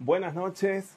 [0.00, 0.96] buenas noches.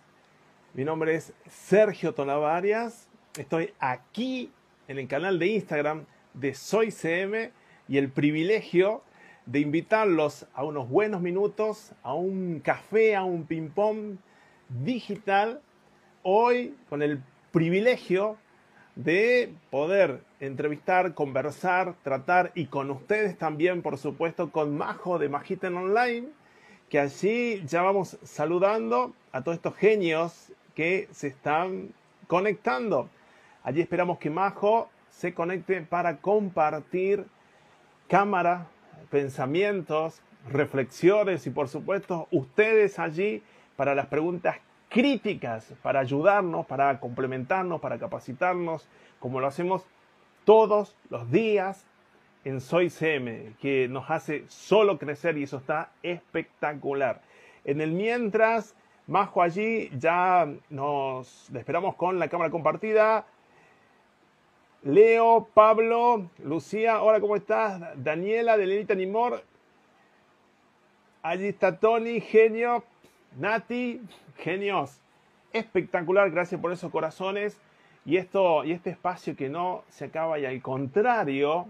[0.73, 3.09] Mi nombre es Sergio Tolavarias.
[3.37, 4.49] Estoy aquí
[4.87, 7.51] en el canal de Instagram de Soy CM
[7.89, 9.03] y el privilegio
[9.45, 14.15] de invitarlos a unos buenos minutos, a un café, a un ping-pong
[14.69, 15.61] digital.
[16.23, 18.37] Hoy con el privilegio
[18.95, 25.75] de poder entrevistar, conversar, tratar y con ustedes también, por supuesto, con Majo de Magiten
[25.75, 26.29] Online,
[26.93, 31.89] que allí ya vamos saludando a todos estos genios que se están
[32.27, 33.09] conectando.
[33.63, 37.25] Allí esperamos que Majo se conecte para compartir
[38.07, 38.67] cámara,
[39.09, 43.41] pensamientos, reflexiones y por supuesto ustedes allí
[43.75, 48.87] para las preguntas críticas para ayudarnos, para complementarnos, para capacitarnos,
[49.19, 49.83] como lo hacemos
[50.45, 51.87] todos los días
[52.45, 57.21] en Soy CM, que nos hace solo crecer y eso está espectacular.
[57.63, 58.75] En el mientras,
[59.07, 63.25] Majo allí, ya nos esperamos con la cámara compartida.
[64.83, 67.81] Leo, Pablo, Lucía, hola, ¿cómo estás?
[67.95, 69.43] Daniela, de Lenita Nimor.
[71.21, 72.83] Allí está Tony, genio.
[73.37, 74.01] Nati,
[74.37, 74.99] genios.
[75.53, 77.59] Espectacular, gracias por esos corazones.
[78.05, 81.67] Y, esto, y este espacio que no se acaba y al contrario,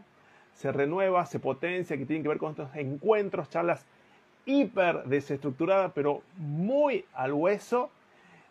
[0.53, 3.85] se renueva, se potencia, que tiene que ver con estos encuentros, charlas
[4.45, 7.89] hiper desestructuradas, pero muy al hueso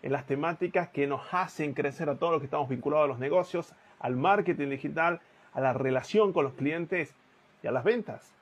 [0.03, 3.19] en las temáticas que nos hacen crecer a todos los que estamos vinculados a los
[3.19, 5.21] negocios, al marketing digital,
[5.53, 7.15] a la relación con los clientes
[7.63, 8.33] y a las ventas.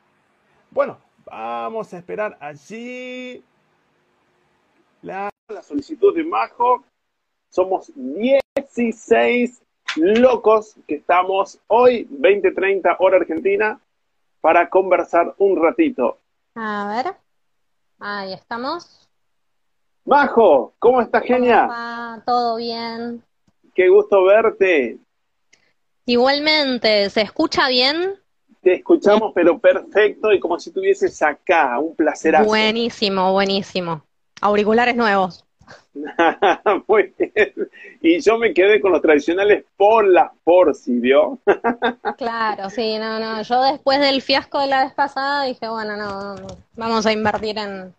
[0.71, 3.45] Bueno, vamos a esperar allí
[5.03, 5.31] la,
[5.63, 6.85] solicitud de Majo.
[7.49, 9.63] Somos 16
[9.97, 13.81] locos que estamos hoy, 20:30 hora argentina,
[14.41, 16.19] para conversar un ratito.
[16.55, 17.15] A ver,
[17.99, 19.09] ahí estamos.
[20.05, 22.23] Majo, ¿cómo estás, genia?
[22.25, 23.23] Todo bien.
[23.75, 24.99] Qué gusto verte.
[26.07, 28.15] Igualmente, ¿se escucha bien?
[28.63, 31.79] Te escuchamos, pero perfecto y como si estuvieses acá.
[31.79, 32.35] Un placer.
[32.45, 34.03] Buenísimo, buenísimo
[34.41, 35.45] auriculares nuevos.
[36.87, 37.53] Muy bien.
[38.01, 41.39] Y yo me quedé con los tradicionales por las por, si vio?
[42.17, 43.43] claro, sí, no, no.
[43.43, 46.37] Yo después del fiasco de la vez pasada dije, bueno, no,
[46.77, 47.95] vamos a invertir en.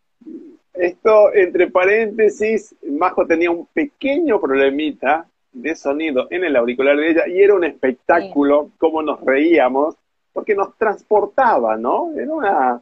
[0.73, 7.27] Esto, entre paréntesis, Majo tenía un pequeño problemita de sonido en el auricular de ella
[7.27, 9.95] y era un espectáculo cómo nos reíamos,
[10.31, 12.13] porque nos transportaba, ¿no?
[12.15, 12.81] Era una,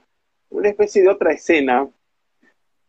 [0.51, 1.87] una especie de otra escena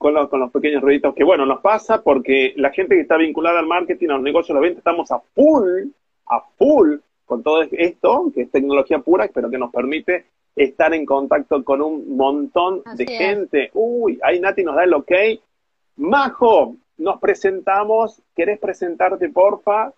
[0.01, 3.67] con, los pequeños ruiditos, que bueno, nos pasa porque la gente que está vinculada al
[3.67, 5.91] marketing, a los negocios, a la venta, estamos a full,
[6.27, 6.97] a full
[7.27, 10.25] con todo esto, que es tecnología pura, pero que nos permite
[10.57, 13.71] estar en contacto con un montón de gente.
[13.75, 15.13] Uy, ahí Nati nos da el ok.
[15.97, 18.23] Majo, nos presentamos.
[18.35, 19.93] ¿Querés presentarte, porfa?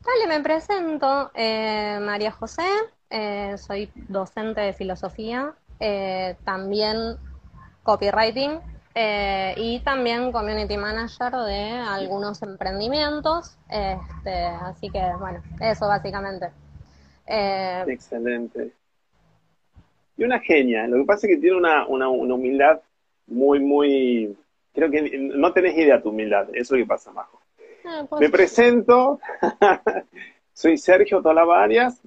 [0.00, 1.30] Dale, me presento.
[1.32, 2.66] Eh, María José,
[3.08, 5.54] eh, soy docente de filosofía.
[5.78, 7.18] Eh, también
[7.84, 8.58] copywriting
[8.96, 13.56] eh, y también community manager de algunos emprendimientos.
[13.68, 16.50] Este, así que, bueno, eso básicamente.
[17.26, 18.72] Eh, Excelente.
[20.16, 20.86] Y una genia.
[20.86, 22.80] Lo que pasa es que tiene una, una, humildad
[23.26, 24.36] muy, muy...
[24.72, 26.48] Creo que no tenés idea de tu humildad.
[26.52, 27.40] Eso es lo que pasa, Majo.
[27.84, 29.20] Ah, pues Me presento.
[30.52, 32.00] Soy Sergio Tolavarias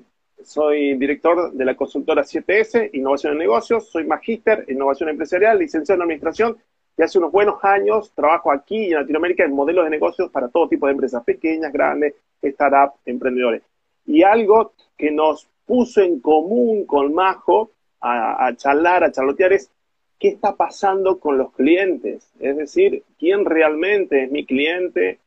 [0.47, 5.97] soy director de la consultora 7S, Innovación en Negocios, soy magíster en Innovación Empresarial, licenciado
[5.97, 6.58] en Administración
[6.97, 10.69] y hace unos buenos años trabajo aquí en Latinoamérica en modelos de negocios para todo
[10.69, 13.62] tipo de empresas, pequeñas, grandes, startups, emprendedores.
[14.06, 19.69] Y algo que nos puso en común con Majo a, a charlar, a charlotear es
[20.18, 25.19] qué está pasando con los clientes, es decir, quién realmente es mi cliente.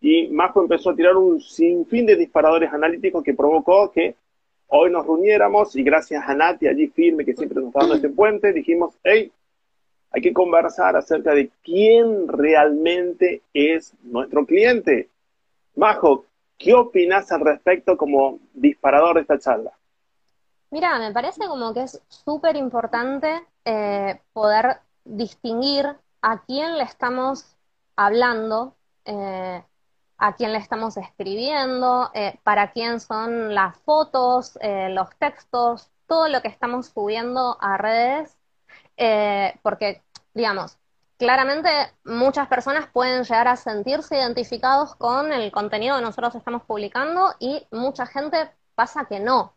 [0.00, 4.16] Y Majo empezó a tirar un sinfín de disparadores analíticos que provocó que
[4.74, 8.08] hoy nos reuniéramos y gracias a Nati allí firme que siempre nos está dando este
[8.08, 9.30] puente, dijimos, hey,
[10.10, 15.10] hay que conversar acerca de quién realmente es nuestro cliente.
[15.76, 16.24] Majo,
[16.56, 19.72] ¿qué opinas al respecto como disparador de esta charla?
[20.70, 25.86] Mira, me parece como que es súper importante eh, poder distinguir
[26.22, 27.56] a quién le estamos
[27.94, 28.74] hablando,
[29.04, 29.62] eh,
[30.22, 36.28] a quién le estamos escribiendo, eh, para quién son las fotos, eh, los textos, todo
[36.28, 38.36] lo que estamos subiendo a redes,
[38.96, 40.00] eh, porque,
[40.32, 40.78] digamos,
[41.18, 41.68] claramente
[42.04, 47.66] muchas personas pueden llegar a sentirse identificados con el contenido que nosotros estamos publicando y
[47.72, 49.54] mucha gente pasa que no.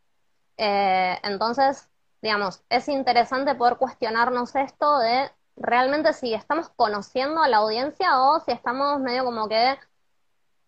[0.58, 1.90] entonces,
[2.22, 8.40] digamos, es interesante poder cuestionarnos esto de realmente si estamos conociendo a la audiencia o
[8.40, 9.78] si estamos medio como que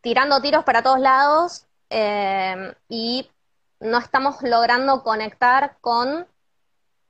[0.02, 3.30] tirando tiros para todos lados eh, y
[3.80, 6.26] no estamos logrando conectar con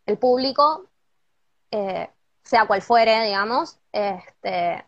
[0.05, 0.85] el público,
[1.71, 2.09] eh,
[2.43, 3.77] sea cual fuere, digamos.
[3.91, 4.83] Este,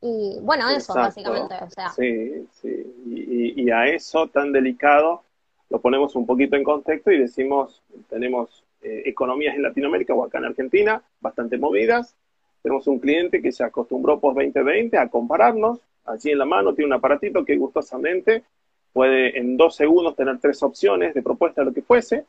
[0.00, 1.54] y bueno, eso básicamente.
[1.62, 1.90] O sea.
[1.90, 3.54] Sí, sí.
[3.56, 5.22] Y, a eso tan delicado
[5.68, 10.38] lo ponemos un poquito en contexto y decimos, tenemos eh, economías en Latinoamérica o acá
[10.38, 12.16] en Argentina bastante movidas.
[12.62, 15.80] Tenemos un cliente que se acostumbró post 2020 a compararnos.
[16.04, 18.44] Allí en la mano tiene un aparatito que gustosamente
[18.92, 22.24] puede en dos segundos tener tres opciones de propuesta de lo que fuese.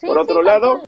[0.00, 0.82] Por otro lado,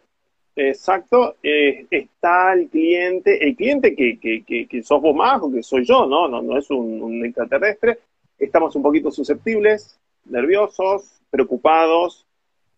[0.55, 5.62] exacto, eh, está el cliente, el cliente que, que, que, sos vos más o que
[5.62, 6.28] soy yo, ¿no?
[6.28, 7.99] No, no es un, extraterrestre.
[8.38, 12.26] Estamos un poquito susceptibles, nerviosos, preocupados,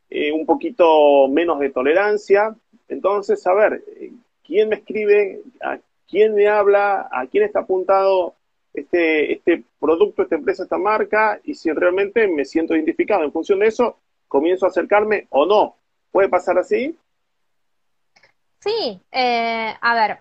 [0.09, 2.55] eh, un poquito menos de tolerancia.
[2.89, 3.85] Entonces, a ver,
[4.45, 5.41] ¿quién me escribe?
[5.61, 5.79] ¿A
[6.09, 7.09] quién me habla?
[7.13, 8.35] ¿A quién está apuntado
[8.75, 11.41] este, este producto, esta empresa, esta marca?
[11.45, 13.99] Y si realmente me siento identificado en función de eso,
[14.29, 15.77] comienzo a acercarme o no.
[16.11, 16.99] ¿Puede pasar así?
[18.61, 20.19] Sí, eh, a ver,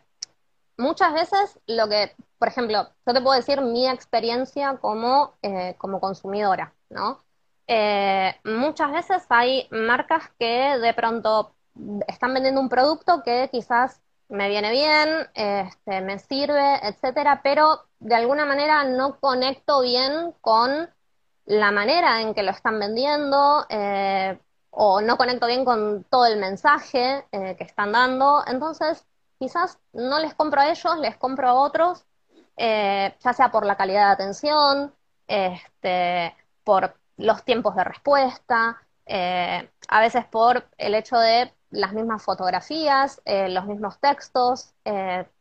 [0.78, 6.00] muchas veces lo que, por ejemplo, yo te puedo decir mi experiencia como, eh, como
[6.00, 7.24] consumidora, ¿no?
[7.68, 11.54] Eh, muchas veces hay marcas que de pronto
[12.08, 14.02] están vendiendo un producto que quizás
[14.32, 20.90] me viene bien, este, me sirve, etcétera, pero de alguna manera no conecto bien con
[21.46, 23.66] la manera en que lo están vendiendo,
[24.72, 29.06] o no conecto bien con todo el mensaje eh, que están dando, entonces
[29.38, 32.06] quizás no les compro a ellos, les compro a otros,
[32.58, 34.94] eh, ya sea por la calidad de atención,
[35.28, 42.24] este, por los tiempos de respuesta, eh, a veces por el hecho de las mismas
[42.24, 44.74] fotografías, los mismos textos,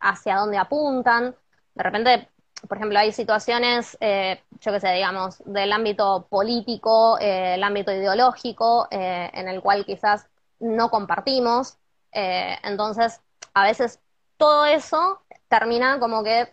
[0.00, 1.34] hacia dónde apuntan.
[1.74, 2.28] De repente
[2.68, 7.92] por ejemplo, hay situaciones, eh, yo qué sé, digamos, del ámbito político, eh, el ámbito
[7.92, 10.26] ideológico, eh, en el cual quizás
[10.58, 11.76] no compartimos.
[12.12, 13.20] entonces,
[13.54, 14.00] a veces
[14.36, 16.52] todo eso termina como que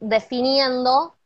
[0.00, 1.16] definiendo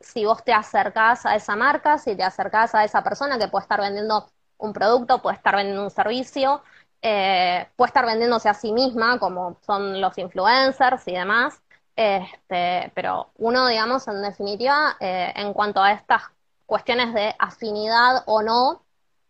[0.00, 3.62] si vos te acercás a esa marca, si te acercás a esa persona que puede
[3.62, 4.28] estar vendiendo
[4.58, 6.62] un producto, puede estar vendiendo un servicio,
[7.00, 11.60] puede estar vendiéndose a sí misma, como son los influencers y demás.
[11.98, 16.22] Este, pero uno, digamos, en definitiva, eh, en cuanto a estas
[16.64, 18.84] cuestiones de afinidad o no,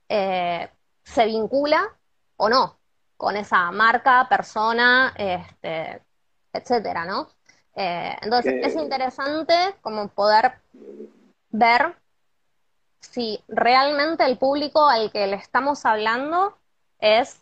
[0.06, 0.69] eh,
[1.03, 1.82] se vincula
[2.37, 2.76] o no
[3.17, 6.03] con esa marca, persona, este,
[6.53, 7.29] etcétera, ¿no?
[7.75, 10.61] Eh, entonces, es interesante como poder
[11.50, 11.97] ver
[13.00, 16.59] si realmente el público al que le estamos hablando
[17.00, 17.41] es,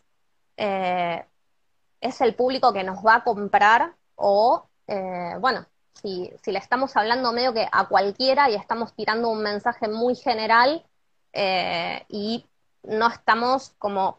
[0.56, 6.96] es el público que nos va a comprar o eh, bueno, si, si, le estamos
[6.96, 10.84] hablando medio que a cualquiera y estamos tirando un mensaje muy general
[11.32, 12.46] eh, y
[12.84, 14.18] no estamos como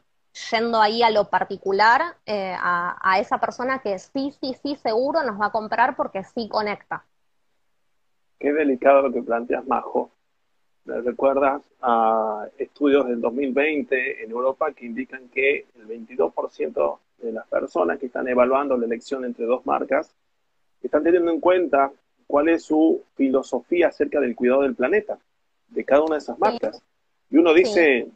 [0.51, 5.39] yendo ahí a lo particular eh, a, esa persona que sí, sí, sí, seguro nos
[5.39, 7.05] va a comprar porque sí conecta.
[8.39, 10.11] Qué delicado lo que planteas, Majo.
[10.87, 17.45] ¿Me recuerdas a estudios del 2020 en Europa que indican que el 22% de las
[17.47, 20.15] personas que están evaluando la elección entre dos marcas
[20.81, 21.91] están teniendo en cuenta
[22.25, 25.19] cuál es su filosofía acerca del cuidado del planeta,
[25.67, 26.81] de cada una de esas marcas.
[27.29, 28.07] Y uno dice,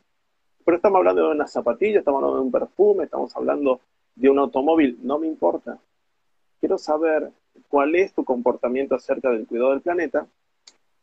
[0.63, 3.81] pero estamos hablando de una zapatilla, estamos hablando de un perfume, estamos hablando
[4.15, 5.77] de un automóvil, no me importa.
[6.61, 7.31] Quiero saber
[7.67, 10.25] cuál es tu comportamiento acerca del cuidado del planeta.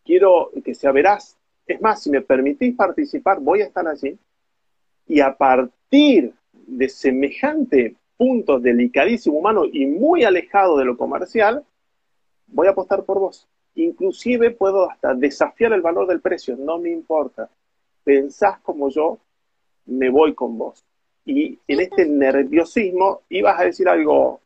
[0.03, 1.38] Quiero que sea veraz.
[1.69, 4.19] Es más, si me permitís participar, voy a estar allí.
[5.07, 11.65] Y a partir de semejante punto delicadísimo humano y muy alejado de lo comercial,
[12.47, 13.47] voy a apostar por vos.
[13.75, 17.49] Inclusive puedo hasta desafiar el valor del precio, no me importa.
[18.03, 19.19] Pensás como yo,
[19.87, 20.83] me voy con vos.
[21.27, 24.41] Y en este nerviosismo ibas a decir algo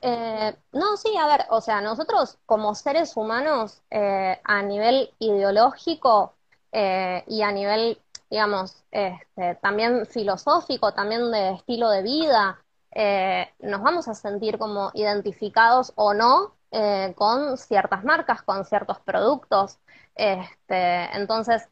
[0.00, 6.34] Eh, no, sí, a ver, o sea, nosotros como seres humanos eh, a nivel ideológico
[6.72, 13.80] eh, y a nivel digamos, este, también filosófico, también de estilo de vida, eh, nos
[13.80, 16.54] vamos a sentir como identificados o no
[17.16, 19.78] con ciertas marcas, con ciertos productos.
[20.14, 21.66] Este, entonces,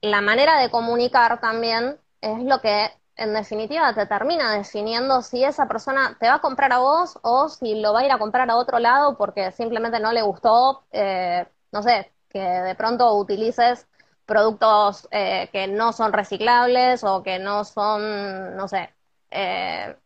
[0.00, 5.66] la manera de comunicar también es lo que en definitiva te termina definiendo si esa
[5.66, 8.48] persona te va a comprar a vos o si lo va a ir a comprar
[8.48, 13.88] a otro lado porque simplemente no le gustó, eh, no sé, que de pronto utilices
[14.24, 18.94] productos eh, que no son reciclables o que no son, no sé,
[19.30, 19.96] eh,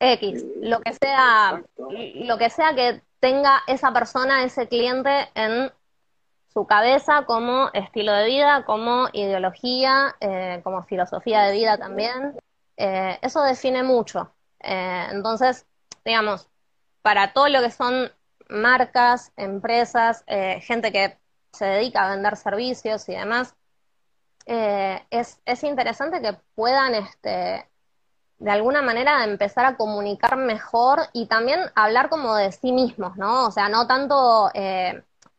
[0.00, 5.70] X, lo que sea, lo que sea que tenga esa persona, ese cliente en
[6.54, 12.38] su cabeza como estilo de vida, como ideología, eh, como filosofía de vida también.
[12.76, 14.32] Eh, eso define mucho.
[14.60, 15.66] Eh, entonces,
[16.04, 16.48] digamos,
[17.02, 18.10] para todo lo que son
[18.48, 20.24] marcas, empresas,
[20.60, 21.18] gente que
[21.52, 23.54] se dedica a vender servicios y demás,
[24.46, 27.68] es, es, interesante que puedan este,
[28.38, 33.46] de alguna manera empezar a comunicar mejor y también hablar como de sí mismos, ¿no?
[33.46, 34.50] O sea, no tanto,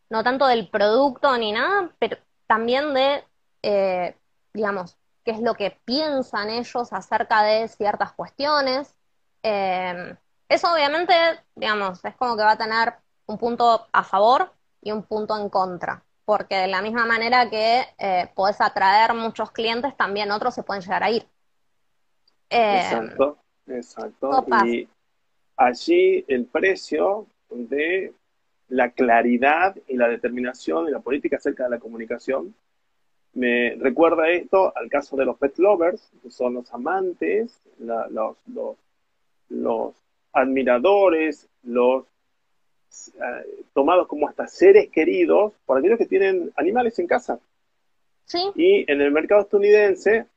[0.10, 3.24] no tanto del producto ni nada, pero también de,
[3.64, 4.16] eh,
[4.54, 8.96] digamos, qué es lo que piensan ellos acerca de ciertas cuestiones.
[9.44, 10.16] Eh,
[10.48, 11.14] eso obviamente,
[11.56, 12.94] digamos, es como que va a tener
[13.26, 17.86] un punto a favor y un punto en contra, porque de la misma manera que
[18.36, 21.28] podés atraer muchos clientes, también otros se pueden llegar a ir.
[22.50, 24.46] Eh, exacto, exacto.
[24.66, 24.88] Y
[25.58, 28.14] allí el precio de
[28.70, 32.56] la claridad y la determinación y la política acerca de la comunicación
[33.36, 38.38] me recuerda esto al caso de los pet lovers, que son los amantes, los,
[39.50, 39.96] los,
[40.32, 42.06] admiradores, los
[43.16, 47.40] eh, tomados como hasta seres queridos por aquellos que tienen animales en casa.
[48.24, 48.40] ¿Sí?
[48.56, 50.28] Y en el mercado estadounidense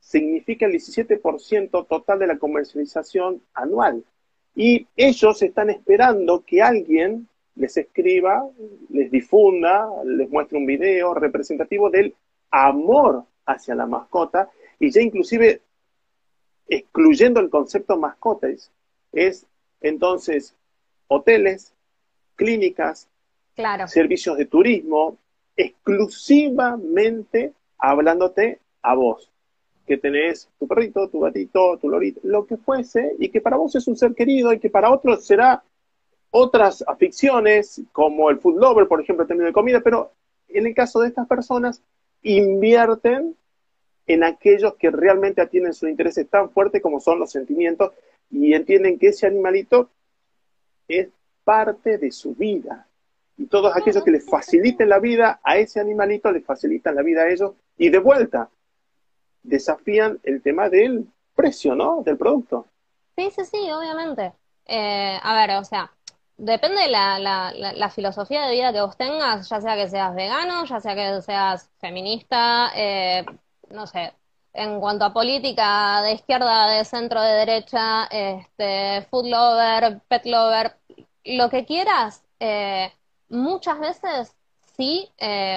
[0.00, 4.04] significa el 17% total de la comercialización anual.
[4.54, 7.28] Y ellos están esperando que alguien
[7.58, 8.46] les escriba,
[8.90, 12.14] les difunda, les muestre un video representativo del
[12.50, 14.48] amor hacia la mascota
[14.78, 15.60] y ya inclusive
[16.68, 18.70] excluyendo el concepto mascotas,
[19.12, 19.46] es
[19.80, 20.54] entonces
[21.08, 21.74] hoteles,
[22.36, 23.08] clínicas,
[23.86, 25.18] servicios de turismo,
[25.56, 29.30] exclusivamente hablándote a vos
[29.86, 33.74] que tenés tu perrito, tu gatito, tu lorito, lo que fuese, y que para vos
[33.74, 35.64] es un ser querido y que para otros será
[36.30, 40.12] otras aficiones, como el food lover, por ejemplo, términos de comida, pero
[40.48, 41.82] en el caso de estas personas,
[42.22, 43.36] invierten
[44.06, 47.92] en aquellos que realmente atienden sus intereses tan fuertes como son los sentimientos
[48.30, 49.90] y entienden que ese animalito
[50.88, 51.08] es
[51.44, 52.86] parte de su vida.
[53.36, 57.22] Y todos aquellos que les faciliten la vida a ese animalito, les facilitan la vida
[57.22, 57.52] a ellos.
[57.76, 58.50] Y de vuelta,
[59.42, 62.02] desafían el tema del precio, ¿no?
[62.02, 62.66] Del producto.
[63.16, 64.32] Sí, sí, sí, obviamente.
[64.66, 65.90] Eh, a ver, o sea,
[66.38, 70.64] depende de la, la, filosofía de vida que vos tengas, ya sea que seas vegano,
[70.64, 73.26] ya sea que seas feminista, eh,
[73.70, 74.14] no sé,
[74.54, 80.76] en cuanto a política de izquierda, de centro, de derecha, este, food lover, pet lover,
[81.24, 82.92] lo que quieras, eh,
[83.28, 84.34] muchas veces
[84.76, 85.12] sí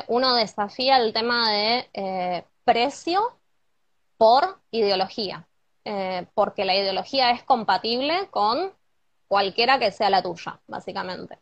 [0.08, 3.38] uno desafía el tema de precio
[4.18, 5.48] por ideología,
[5.84, 8.72] eh, porque la ideología es compatible con
[9.32, 11.40] cualquiera que sea la tuya, básicamente.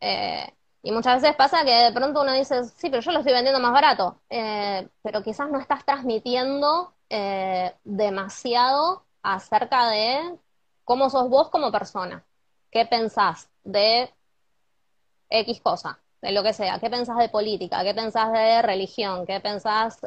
[0.00, 0.46] Eh,
[0.82, 3.58] y muchas veces pasa que de pronto uno dice, sí, pero yo lo estoy vendiendo
[3.58, 6.92] más barato, eh, pero quizás no estás transmitiendo
[7.84, 10.38] demasiado acerca de
[10.84, 12.24] cómo sos vos como persona,
[12.70, 14.10] qué pensás de
[15.30, 19.40] X cosa, de lo que sea, qué pensás de política, qué pensás de religión, qué
[19.40, 20.00] pensás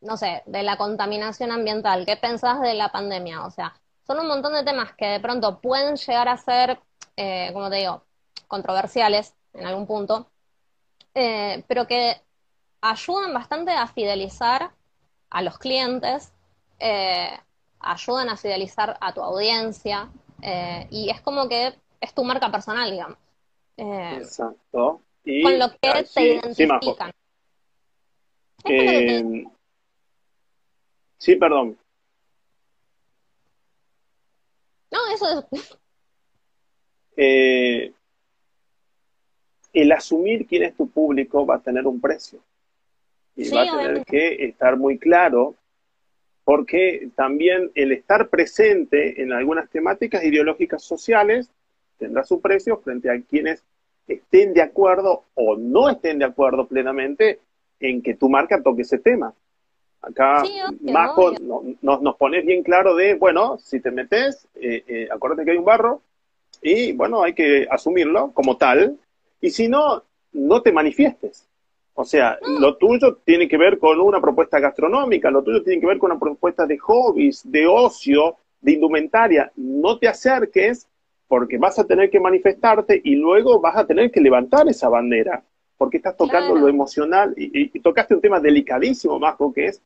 [0.00, 3.44] no sé, de la contaminación ambiental, ¿qué pensás de la pandemia?
[3.44, 3.74] O sea,
[4.06, 6.78] son un montón de temas que de pronto pueden llegar a ser,
[7.16, 8.04] eh, como te digo,
[8.48, 10.30] controversiales en algún punto,
[11.14, 12.20] eh, pero que
[12.80, 14.70] ayudan bastante a fidelizar
[15.30, 16.32] a los clientes,
[16.78, 17.30] eh,
[17.80, 20.10] ayudan a fidelizar a tu audiencia,
[20.90, 23.16] y es como que es tu marca personal, digamos.
[23.76, 25.00] Exacto.
[25.42, 27.10] con lo que te identifican.
[31.16, 31.78] Sí, perdón.
[34.94, 35.78] No, eso es...
[37.16, 37.92] Eh,
[39.72, 42.38] el asumir quién es tu público va a tener un precio.
[43.34, 45.56] Y va a tener que estar muy claro,
[46.44, 51.50] porque también el estar presente en algunas temáticas ideológicas sociales
[51.98, 53.64] tendrá su precio frente a quienes
[54.06, 57.40] estén de acuerdo o no estén de acuerdo plenamente
[57.80, 59.34] en que tu marca toque ese tema.
[60.06, 60.42] Acá,
[60.80, 61.32] Majo,
[61.80, 65.64] nos, pones bien claro de, bueno, si te metes, eh, eh, acuérdate que hay un
[65.64, 66.02] barro
[66.60, 68.98] y, bueno, hay que asumirlo como tal.
[69.40, 71.48] Y si no, no te manifiestes.
[71.94, 75.86] O sea, lo tuyo tiene que ver con una propuesta gastronómica, lo tuyo tiene que
[75.86, 79.52] ver con una propuesta de hobbies, de ocio, de indumentaria.
[79.56, 80.88] No te acerques
[81.28, 85.42] porque vas a tener que manifestarte y luego vas a tener que levantar esa bandera
[85.76, 89.82] porque estás tocando lo emocional y, y, tocaste un tema delicadísimo, Majo, que es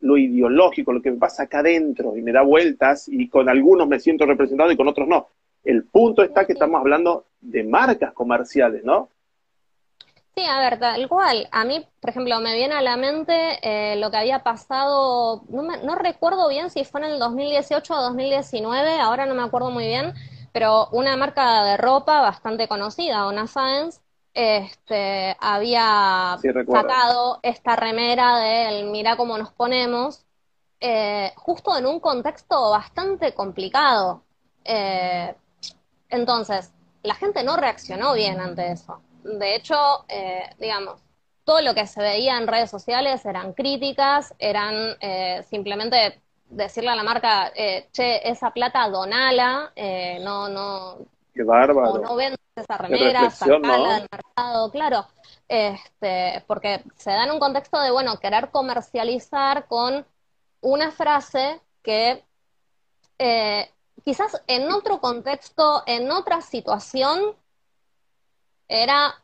[0.00, 3.88] lo ideológico, lo que me pasa acá adentro y me da vueltas y con algunos
[3.88, 5.28] me siento representado y con otros no.
[5.64, 9.08] El punto está que estamos hablando de marcas comerciales, ¿no?
[10.36, 11.48] Sí, a ver, tal cual.
[11.50, 15.62] A mí, por ejemplo, me viene a la mente eh, lo que había pasado, no,
[15.62, 19.86] no recuerdo bien si fue en el 2018 o 2019, ahora no me acuerdo muy
[19.86, 20.12] bien,
[20.52, 24.00] pero una marca de ropa bastante conocida, Ona Science,
[24.38, 26.36] este, había
[26.70, 30.26] sacado esta remera de mira cómo nos ponemos,
[30.78, 34.24] eh, justo en un contexto bastante complicado.
[34.62, 35.34] Eh,
[36.10, 36.70] entonces,
[37.02, 39.00] la gente no reaccionó bien ante eso.
[39.24, 41.00] De hecho, eh, digamos,
[41.44, 44.98] todo lo que se veía en redes sociales eran críticas, eran
[45.48, 49.72] simplemente decirle a la marca, che, esa plata donala,
[50.20, 50.98] no, no,
[51.36, 51.98] Qué bárbaro.
[51.98, 52.18] no
[52.56, 55.06] esa remera, sacarla del mercado, claro,
[55.46, 60.06] este, porque se da en un contexto de, bueno, querer comercializar con
[60.62, 62.24] una frase que
[63.18, 63.70] eh,
[64.02, 67.36] quizás en otro contexto, en otra situación,
[68.66, 69.22] era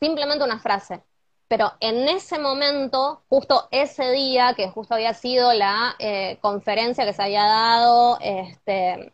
[0.00, 1.02] simplemente una frase.
[1.48, 7.12] Pero en ese momento, justo ese día, que justo había sido la eh, conferencia que
[7.12, 9.12] se había dado este,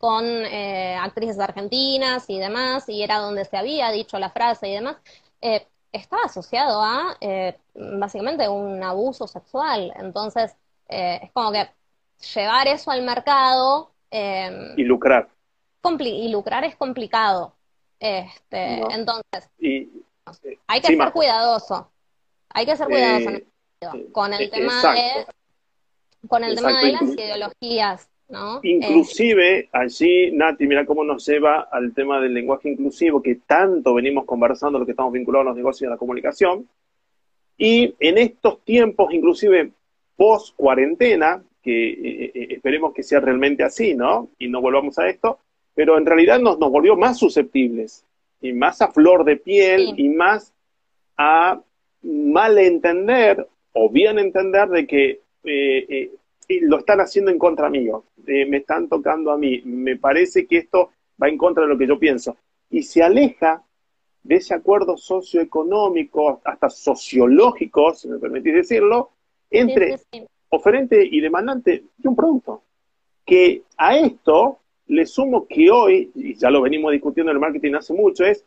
[0.00, 4.72] con eh, actrices argentinas y demás, y era donde se había dicho la frase y
[4.72, 4.96] demás,
[5.42, 9.92] eh, estaba asociado a eh, básicamente un abuso sexual.
[9.96, 10.56] Entonces,
[10.88, 11.68] es como que
[12.34, 13.92] llevar eso al mercado...
[14.10, 15.28] y lucrar.
[15.98, 17.54] y lucrar es complicado.
[18.00, 19.50] Este, Entonces,
[20.66, 21.90] hay que ser cuidadoso.
[22.48, 23.44] Hay que ser cuidadoso
[24.12, 25.26] con el tema de
[26.26, 28.09] con el tema de las ideologías
[28.62, 34.24] Inclusive, allí, Nati, mira cómo nos lleva al tema del lenguaje inclusivo, que tanto venimos
[34.24, 36.68] conversando, lo que estamos vinculados a los negocios y a la comunicación.
[37.58, 39.72] Y en estos tiempos, inclusive
[40.16, 44.28] post cuarentena, que eh, eh, esperemos que sea realmente así, ¿no?
[44.38, 45.38] Y no volvamos a esto,
[45.74, 48.04] pero en realidad nos, nos volvió más susceptibles,
[48.40, 50.54] y más a flor de piel, y más
[51.16, 51.60] a
[52.02, 56.10] malentender o bien entender de que eh,
[56.58, 60.58] lo están haciendo en contra mío, eh, me están tocando a mí, me parece que
[60.58, 60.90] esto
[61.22, 62.36] va en contra de lo que yo pienso.
[62.70, 63.62] Y se aleja
[64.22, 69.10] de ese acuerdo socioeconómico, hasta sociológico, si me permitís decirlo,
[69.50, 70.00] entre
[70.50, 72.62] oferente y demandante de un producto.
[73.24, 74.58] Que a esto
[74.88, 78.44] le sumo que hoy, y ya lo venimos discutiendo en el marketing hace mucho, es,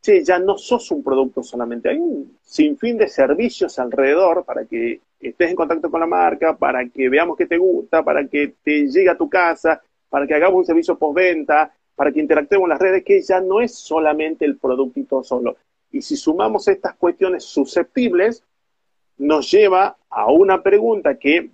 [0.00, 5.00] che, ya no sos un producto solamente, hay un sinfín de servicios alrededor para que
[5.20, 8.86] estés en contacto con la marca, para que veamos que te gusta, para que te
[8.86, 12.80] llegue a tu casa, para que hagamos un servicio postventa, para que interactuemos en las
[12.80, 15.56] redes, que ya no es solamente el productito solo.
[15.90, 18.42] Y si sumamos estas cuestiones susceptibles,
[19.18, 21.50] nos lleva a una pregunta que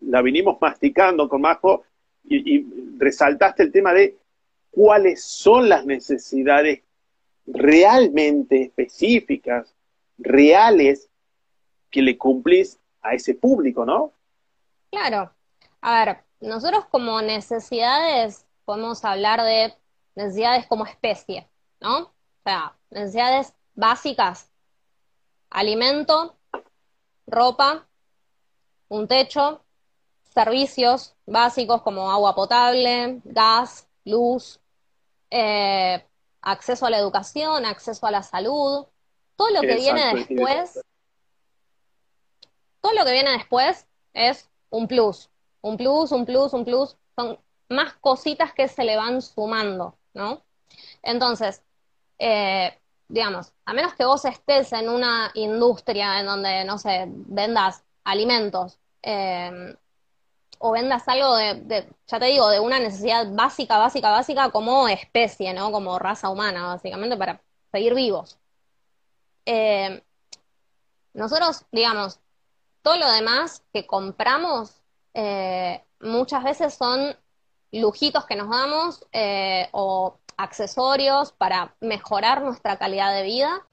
[0.00, 1.84] la vinimos masticando con Majo
[2.24, 2.66] y, y
[2.98, 4.16] resaltaste el tema de
[4.70, 6.80] cuáles son las necesidades
[7.46, 9.72] realmente específicas,
[10.18, 11.08] reales,
[11.96, 14.12] que le cumplís a ese público, ¿no?
[14.90, 15.32] Claro.
[15.80, 19.72] A ver, nosotros como necesidades podemos hablar de
[20.14, 21.48] necesidades como especie,
[21.80, 22.00] ¿no?
[22.00, 22.12] O
[22.44, 24.50] sea, necesidades básicas,
[25.48, 26.36] alimento,
[27.26, 27.86] ropa,
[28.88, 29.64] un techo,
[30.34, 34.60] servicios básicos como agua potable, gas, luz,
[35.30, 36.04] eh,
[36.42, 38.84] acceso a la educación, acceso a la salud,
[39.34, 40.78] todo lo que viene después
[42.86, 45.28] todo lo que viene después es un plus,
[45.60, 47.36] un plus, un plus, un plus, son
[47.68, 50.44] más cositas que se le van sumando, ¿no?
[51.02, 51.64] Entonces,
[52.20, 57.82] eh, digamos, a menos que vos estés en una industria en donde, no sé, vendas
[58.04, 59.76] alimentos eh,
[60.60, 65.52] o vendas algo de, ya te digo, de una necesidad básica, básica, básica como especie,
[65.54, 65.72] ¿no?
[65.72, 68.38] Como raza humana, básicamente, para seguir vivos.
[69.44, 70.04] Eh,
[71.14, 72.20] nosotros, digamos,
[72.86, 74.80] todo lo demás que compramos
[75.12, 77.16] eh, muchas veces son
[77.72, 83.66] lujitos que nos damos eh, o accesorios para mejorar nuestra calidad de vida.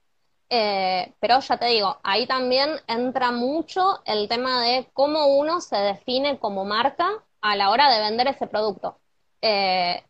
[0.50, 5.76] Eh, pero ya te digo, ahí también entra mucho el tema de cómo uno se
[5.76, 7.08] define como marca
[7.40, 8.98] a la hora de vender ese producto.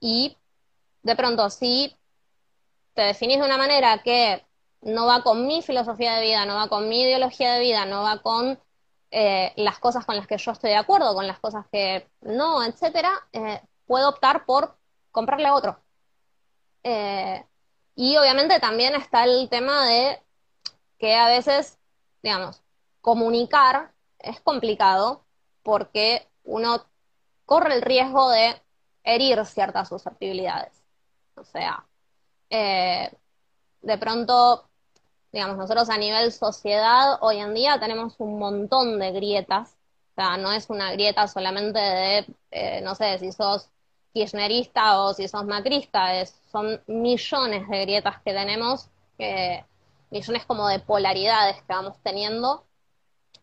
[0.00, 0.34] y
[1.02, 1.94] de pronto, si
[2.94, 4.42] te definís de una manera que
[4.80, 8.02] no va con mi filosofía de vida, no va con mi ideología de vida, no
[8.02, 8.58] va con
[9.16, 12.64] eh, las cosas con las que yo estoy de acuerdo, con las cosas que no,
[12.64, 14.76] etcétera, eh, puedo optar por
[15.12, 15.78] comprarle a otro.
[16.82, 17.46] Eh,
[17.94, 20.20] y obviamente también está el tema de
[20.98, 21.78] que a veces,
[22.24, 22.60] digamos,
[23.02, 25.24] comunicar es complicado
[25.62, 26.84] porque uno
[27.46, 28.60] corre el riesgo de
[29.04, 30.72] herir ciertas susceptibilidades.
[31.36, 31.86] O sea,
[32.50, 34.68] de pronto,
[35.34, 39.76] digamos, nosotros a nivel sociedad hoy en día tenemos un montón de grietas.
[40.12, 43.68] O sea, no es una grieta solamente de, eh, no sé, si sos
[44.12, 48.88] kirchnerista o si sos macrista, es, son millones de grietas que tenemos,
[50.10, 52.64] millones como de polaridades que vamos teniendo,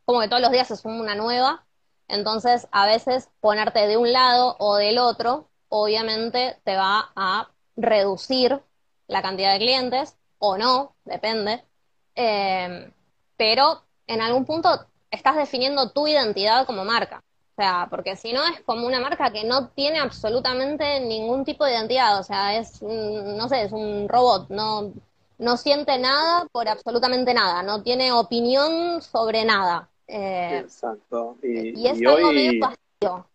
[0.05, 1.65] como que todos los días es una nueva,
[2.07, 8.61] entonces a veces ponerte de un lado o del otro, obviamente te va a reducir
[9.07, 11.65] la cantidad de clientes, o no, depende,
[12.15, 12.91] eh,
[13.37, 14.69] pero en algún punto
[15.09, 17.23] estás definiendo tu identidad como marca.
[17.51, 21.65] O sea, porque si no es como una marca que no tiene absolutamente ningún tipo
[21.65, 24.93] de identidad, o sea, es, no sé, es un robot, no,
[25.37, 29.89] no siente nada por absolutamente nada, no tiene opinión sobre nada.
[30.07, 31.37] Eh, Exacto.
[31.41, 33.25] Y, es algo medio vacío.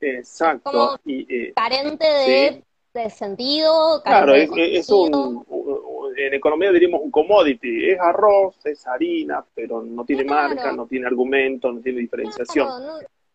[0.00, 1.00] Exacto.
[1.04, 4.02] y, carente de, de sentido.
[4.02, 5.46] Claro, es, un,
[6.16, 11.06] en economía diríamos un commodity, es arroz, es harina, pero no tiene marca, no tiene
[11.06, 12.68] argumento, no tiene diferenciación.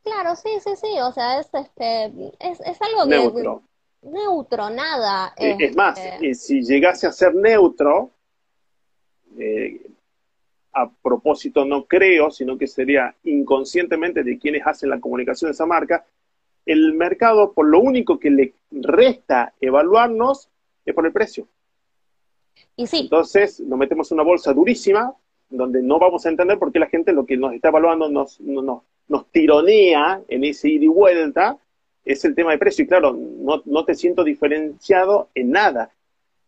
[0.04, 2.06] Claro, sí, sí, sí, o sea, es, este,
[2.40, 3.62] es, es algo neutro.
[4.02, 5.34] neutro, nada.
[5.38, 8.10] Es, es más, este si llegase a ser neutro,
[9.38, 9.80] eh,
[10.74, 15.66] a propósito no creo, sino que sería inconscientemente de quienes hacen la comunicación de esa
[15.66, 16.06] marca,
[16.66, 20.50] el mercado por lo único que le resta evaluarnos
[20.86, 21.48] es por el precio.
[22.78, 25.14] Entonces nos metemos en una bolsa durísima
[25.50, 28.40] donde no vamos a entender por qué la gente lo que nos está evaluando nos,
[28.40, 31.58] nos, nos tironea en ese ida y vuelta,
[32.06, 32.86] es el tema de precio.
[32.86, 35.92] Y claro, no, no te siento diferenciado en nada.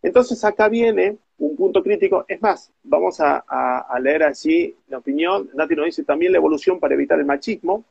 [0.01, 2.25] Entonces acá viene un punto crítico.
[2.27, 3.43] Es más, vamos a,
[4.01, 5.49] leer así la opinión.
[5.53, 7.83] Nati nos dice también la evolución para evitar el machismo,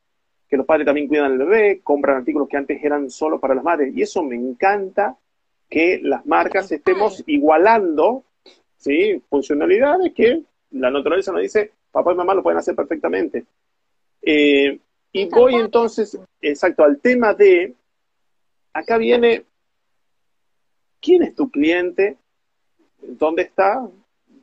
[0.48, 3.64] que los padres también cuidan al bebé, compran artículos que antes eran solo para las
[3.64, 3.94] madres.
[3.94, 5.16] Y eso me encanta
[5.72, 8.24] que las marcas estemos igualando
[8.76, 9.22] ¿sí?
[9.30, 13.46] funcionalidades que la naturaleza nos dice, papá y mamá lo pueden hacer perfectamente.
[14.20, 14.78] Eh,
[15.12, 17.74] y voy entonces, exacto, al tema de,
[18.74, 19.46] acá viene,
[21.00, 22.18] ¿quién es tu cliente?
[23.00, 23.88] ¿Dónde está?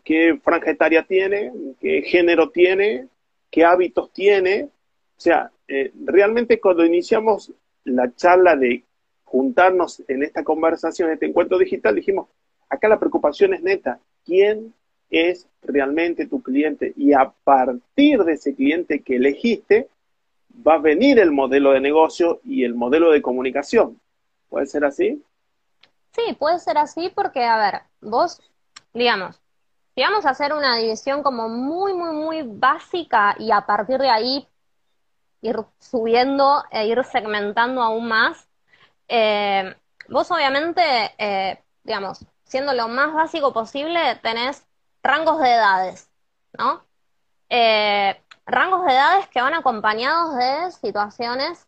[0.04, 1.52] ¿Qué franja etaria tiene?
[1.80, 3.08] ¿Qué género tiene?
[3.52, 4.64] ¿Qué hábitos tiene?
[4.64, 7.52] O sea, eh, realmente cuando iniciamos
[7.84, 8.84] la charla de
[9.30, 12.28] juntarnos en esta conversación, en este encuentro digital, dijimos,
[12.68, 14.74] acá la preocupación es neta, ¿quién
[15.12, 16.94] es realmente tu cliente?
[16.98, 19.88] Y a partir de ese cliente que elegiste,
[20.68, 24.00] va a venir el modelo de negocio y el modelo de comunicación.
[24.50, 25.24] ¿Puede ser así?
[26.12, 28.42] Sí, puede ser así porque, a ver, vos,
[28.96, 29.40] digamos,
[29.94, 34.10] si vamos a hacer una división como muy, muy, muy básica y a partir de
[34.10, 34.48] ahí
[35.42, 38.49] ir subiendo e ir segmentando aún más,
[39.10, 39.76] eh,
[40.08, 40.82] vos obviamente,
[41.18, 44.66] eh, digamos, siendo lo más básico posible, tenés
[45.04, 46.10] rangos de edades,
[46.58, 46.84] ¿no?
[47.50, 51.68] Eh, rangos de edades que van acompañados de situaciones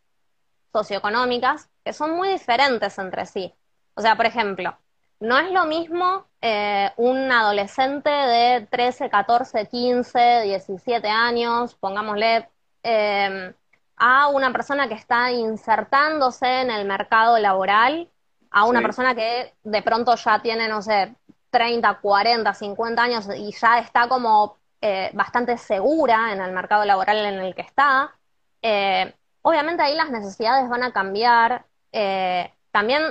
[0.71, 3.53] socioeconómicas que son muy diferentes entre sí.
[3.95, 4.77] O sea, por ejemplo,
[5.19, 12.49] no es lo mismo eh, un adolescente de 13, 14, 15, 17 años, pongámosle,
[12.83, 13.53] em,
[14.03, 18.09] a una persona que está insertándose en el mercado laboral,
[18.49, 21.15] a una persona que de pronto ya tiene, no sé,
[21.51, 27.17] 30, 40, 50 años y ya está como eh, bastante segura en el mercado laboral
[27.17, 28.15] en el que está.
[28.63, 31.67] Eh, obviamente ahí las necesidades van a cambiar.
[31.91, 33.03] Eh, también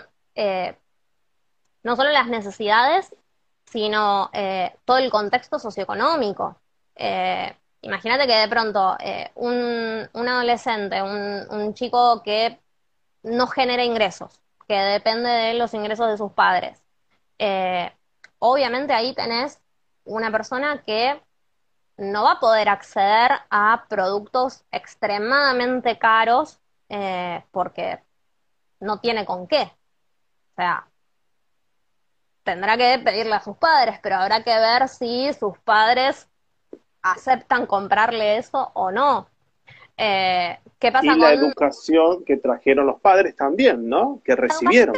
[1.84, 3.14] no solo las necesidades,
[3.64, 4.28] sino
[4.84, 6.56] todo el contexto socioeconómico.
[7.82, 8.96] Imagínate que de pronto
[9.36, 12.60] un, un, adolescente, un, chico que
[13.22, 16.82] no genera ingresos, que depende de los ingresos de sus padres.
[18.38, 19.60] obviamente ahí tenés
[20.04, 21.20] una persona que
[22.00, 28.02] no va a poder acceder a productos extremadamente caros eh, porque
[28.80, 29.62] no tiene con qué.
[29.62, 30.88] O sea,
[32.42, 36.29] tendrá que pedirle a sus padres, pero habrá que ver si sus padres
[37.02, 39.28] aceptan comprarle eso o no.
[39.96, 44.20] Eh, ¿Qué pasa y la educación que trajeron los padres también, ¿no?
[44.24, 44.94] Que recibieron.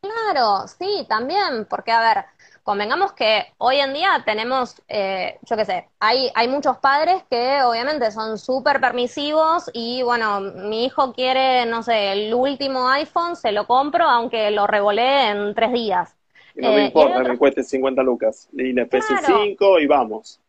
[0.00, 2.24] Claro, sí, también, porque a ver,
[2.62, 7.62] convengamos que hoy en día tenemos, eh, yo qué sé, hay, hay muchos padres que
[7.62, 13.52] obviamente son súper permisivos y bueno, mi hijo quiere, no sé, el último iPhone, se
[13.52, 16.16] lo compro aunque lo revolé en tres días.
[16.56, 18.48] no me eh, importa, me cueste 50 lucas.
[18.52, 20.40] Y le pc 5 y vamos.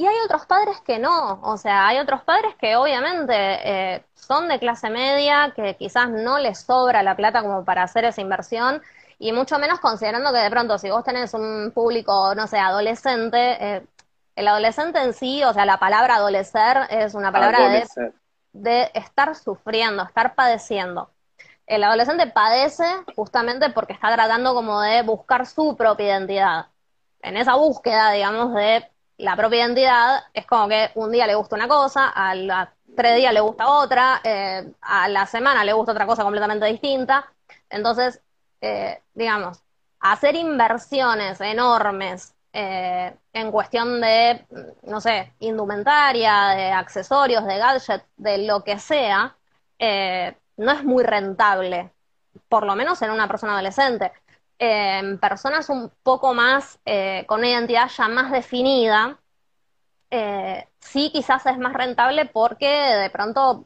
[0.00, 4.48] Y hay otros padres que no, o sea, hay otros padres que obviamente eh, son
[4.48, 8.80] de clase media, que quizás no les sobra la plata como para hacer esa inversión,
[9.18, 13.58] y mucho menos considerando que de pronto si vos tenés un público, no sé, adolescente,
[13.60, 13.86] eh,
[14.36, 17.86] el adolescente en sí, o sea, la palabra adolecer es una palabra de,
[18.54, 21.10] de estar sufriendo, estar padeciendo.
[21.66, 26.68] El adolescente padece justamente porque está tratando como de buscar su propia identidad.
[27.20, 31.56] En esa búsqueda, digamos, de la propia identidad es como que un día le gusta
[31.56, 35.92] una cosa, a los tres días le gusta otra, eh, a la semana le gusta
[35.92, 37.30] otra cosa completamente distinta.
[37.68, 38.20] Entonces,
[38.60, 39.62] eh, digamos,
[40.00, 44.44] hacer inversiones enormes eh, en cuestión de,
[44.82, 49.36] no sé, indumentaria, de accesorios, de gadgets, de lo que sea,
[50.56, 51.90] no es muy rentable,
[52.48, 54.12] por lo menos en una persona adolescente
[54.60, 59.18] en personas un poco más, eh, con una identidad ya más definida,
[60.10, 63.64] eh, sí quizás es más rentable porque de pronto,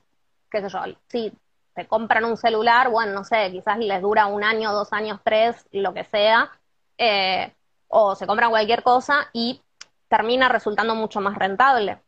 [0.49, 0.79] qué sé yo,
[1.09, 1.33] si
[1.75, 5.67] te compran un celular, bueno, no sé, quizás les dura un año, dos años, tres,
[5.73, 6.53] lo que sea,
[6.97, 7.53] eh,
[7.89, 9.61] o se compran cualquier cosa y
[10.07, 11.99] termina resultando mucho más rentable.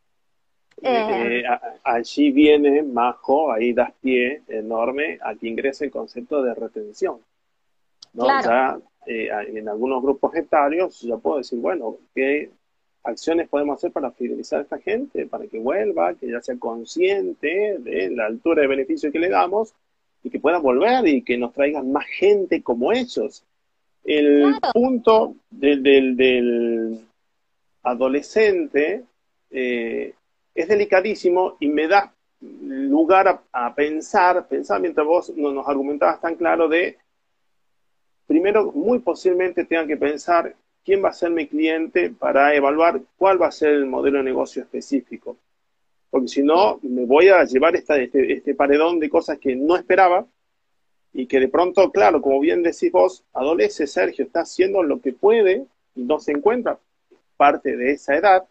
[1.83, 7.19] allí viene, Majo, ahí das pie enorme a que ingrese el concepto de retención.
[8.17, 12.51] Ya eh, en algunos grupos etarios ya puedo decir, bueno, ¿qué
[13.05, 17.77] acciones podemos hacer para fidelizar a esta gente, para que vuelva, que ya sea consciente
[17.79, 19.75] de la altura de beneficio que le damos
[20.25, 23.45] y que pueda volver y que nos traigan más gente como ellos?
[24.03, 27.01] El punto del,
[27.83, 29.05] adolescente
[29.51, 30.15] eh,
[30.55, 36.35] es delicadísimo y me da lugar a, a, pensar, pensar mientras vos nos argumentabas tan
[36.35, 36.99] claro de
[38.27, 43.41] primero muy posiblemente tengan que pensar quién va a ser mi cliente para evaluar cuál
[43.41, 45.37] va a ser el modelo de negocio específico.
[46.11, 49.77] Porque si no, me voy a llevar esta, este, este, paredón de cosas que no
[49.77, 50.27] esperaba
[51.13, 55.13] y que de pronto, claro, como bien decís vos, adolece Sergio, está haciendo lo que
[55.13, 56.79] puede y no se encuentra
[57.37, 58.45] parte de esa edad.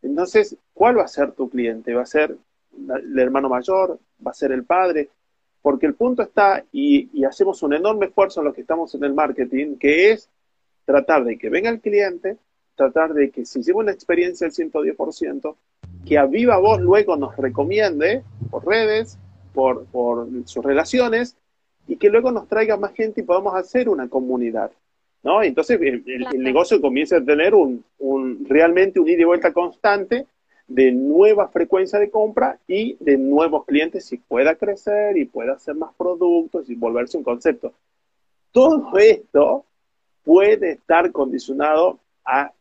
[0.00, 1.94] Entonces, ¿cuál va a ser tu cliente?
[1.94, 2.36] ¿Va a ser
[2.74, 3.98] el hermano mayor?
[4.26, 5.10] ¿Va a ser el padre?
[5.62, 9.14] Porque el punto está, y, hacemos un enorme esfuerzo en los que estamos en el
[9.14, 10.28] marketing, que es
[10.84, 12.36] tratar de que venga el cliente,
[12.74, 15.54] tratar de que si lleva una experiencia del 110%,
[16.06, 19.18] que a viva voz luego nos recomiende por redes,
[19.54, 19.86] por,
[20.46, 21.36] sus relaciones,
[21.86, 24.72] y que luego nos traiga más gente y podamos hacer una comunidad.
[25.22, 25.42] ¿no?
[25.42, 26.02] Entonces el,
[26.42, 30.26] negocio comienza a tener un, un, realmente un ida y vuelta constante
[30.74, 35.74] de nueva frecuencia de compra y de nuevos clientes y pueda crecer y pueda hacer
[35.74, 37.74] más productos y volverse un concepto.
[38.52, 39.66] Todo esto
[40.24, 42.52] puede estar condicionado a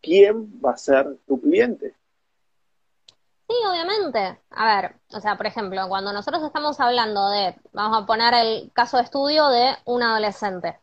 [0.00, 1.94] quién va a ser tu cliente.
[3.48, 4.38] Sí, obviamente.
[4.50, 8.70] A ver, o sea, por ejemplo, cuando nosotros estamos hablando de, vamos a poner el
[8.72, 10.78] caso de estudio de un adolescente.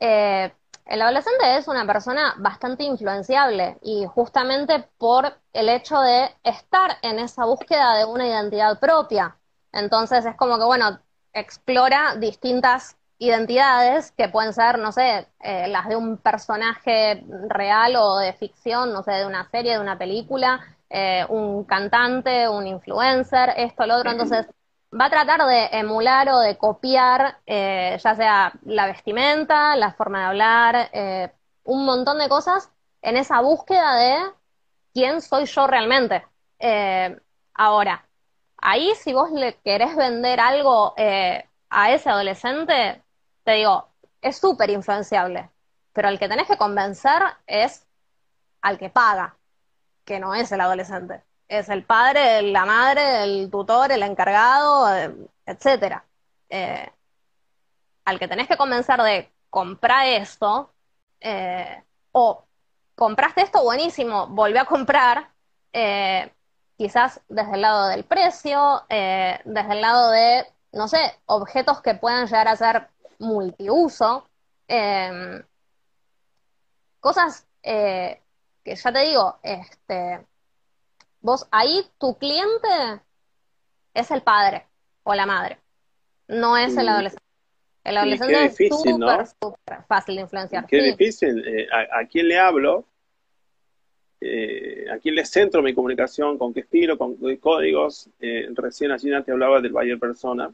[0.00, 0.50] Eh,
[0.90, 7.20] el adolescente es una persona bastante influenciable y justamente por el hecho de estar en
[7.20, 9.36] esa búsqueda de una identidad propia.
[9.72, 10.98] Entonces es como que, bueno,
[11.32, 18.18] explora distintas identidades que pueden ser, no sé, eh, las de un personaje real o
[18.18, 23.54] de ficción, no sé, de una serie, de una película, eh, un cantante, un influencer,
[23.56, 24.10] esto, lo otro.
[24.10, 24.46] Entonces
[24.98, 30.20] va a tratar de emular o de copiar, eh, ya sea la vestimenta, la forma
[30.20, 31.32] de hablar, eh,
[31.64, 32.70] un montón de cosas
[33.02, 34.32] en esa búsqueda de
[34.92, 36.26] quién soy yo realmente.
[36.58, 37.18] Eh,
[37.54, 38.06] ahora,
[38.58, 40.94] ahí si vos le querés vender algo
[41.70, 43.02] a ese adolescente,
[43.44, 43.88] te digo,
[44.22, 45.50] es súper influenciable,
[45.92, 47.86] pero el que tenés que convencer es
[48.62, 49.36] al que paga,
[50.04, 55.12] que no es el adolescente es el padre, la madre, el tutor, el encargado, eh,
[55.44, 56.04] etcétera.
[56.48, 56.88] Eh,
[58.04, 60.72] al que tenés que convencer de comprar esto,
[61.20, 61.82] eh,
[62.12, 62.44] o
[62.94, 65.30] compraste esto, buenísimo, volví a comprar,
[66.76, 72.26] quizás desde el lado del precio, desde el lado de, no sé, objetos que puedan
[72.26, 74.26] llegar a ser multiuso,
[77.00, 78.20] cosas que
[78.64, 80.26] ya te digo, este,
[81.20, 82.68] Vos ahí tu cliente
[83.94, 84.66] es el padre
[85.02, 85.58] o la madre,
[86.28, 87.24] no es el adolescente.
[87.82, 88.56] El adolescente es
[89.38, 90.66] súper, fácil de influenciar.
[90.66, 91.42] Qué difícil.
[91.46, 92.84] Eh, a, quién le hablo?
[94.20, 96.36] Eh, ¿A quién le centro mi comunicación?
[96.36, 96.98] ¿Con qué estilo?
[96.98, 98.08] ¿Con qué códigos?
[98.20, 100.52] Eh, recién allí te hablaba del Bayer Persona.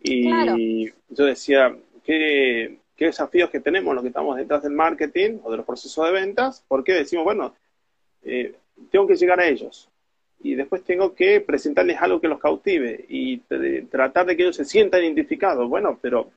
[0.00, 5.50] Y yo decía, ¿qué, ¿qué desafíos que tenemos los que estamos detrás del marketing o
[5.50, 6.64] de los procesos de ventas?
[6.68, 7.54] Porque decimos, bueno,
[8.22, 8.54] eh,
[8.90, 9.88] tengo que llegar a ellos.
[10.40, 13.38] Y después tengo que presentarles algo que los cautive y
[13.90, 15.68] tratar de que ellos se sientan identificados.
[15.68, 16.30] Bueno, pero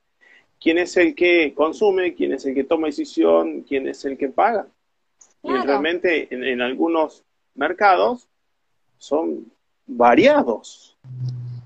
[0.62, 2.14] ¿quién es el que consume?
[2.14, 3.62] ¿Quién es el que toma decisión?
[3.62, 4.68] ¿Quién es el que paga?
[5.42, 8.28] Y realmente en, algunos mercados
[8.98, 9.52] son
[9.86, 10.98] variados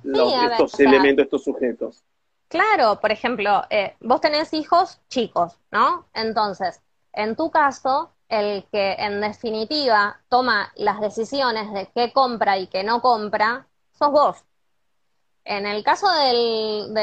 [0.03, 2.03] estos elementos, estos sujetos.
[2.49, 6.07] Claro, por ejemplo, eh, vos tenés hijos chicos, ¿no?
[6.13, 6.81] Entonces,
[7.13, 12.83] en tu caso, el que en definitiva toma las decisiones de qué compra y qué
[12.83, 14.45] no compra, sos vos.
[15.45, 16.93] En el caso del,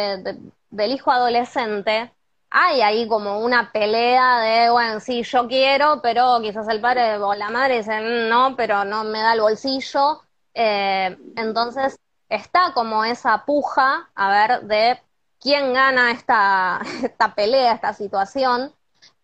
[0.70, 2.12] del hijo adolescente,
[2.50, 7.34] hay ahí como una pelea de, bueno, sí, yo quiero, pero quizás el padre o
[7.34, 10.22] la madre dicen, no, pero no me da el bolsillo.
[10.54, 15.02] Eh, entonces, está como esa puja, a ver, de
[15.40, 18.72] quién gana esta, esta pelea, esta situación.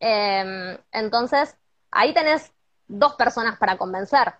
[0.01, 1.57] Em, entonces,
[1.93, 2.53] ahí tenés
[2.89, 4.33] dos personas para convencer.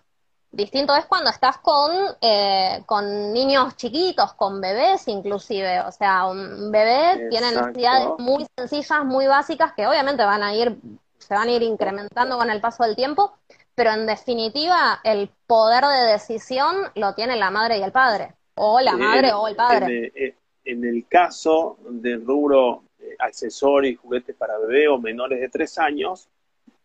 [0.51, 5.81] Distinto es cuando estás con, eh, con niños chiquitos, con bebés inclusive.
[5.81, 10.77] O sea, un bebé tiene necesidades muy sencillas, muy básicas, que obviamente van a ir,
[11.17, 13.35] se van a ir incrementando con el paso del tiempo,
[13.73, 18.35] pero en definitiva el poder de decisión lo tiene la madre y el padre.
[18.53, 20.11] O la madre o el padre.
[20.13, 20.35] Eh,
[20.65, 25.79] en el caso del rubro eh, accesorios y juguetes para bebé o menores de tres
[25.79, 26.29] años,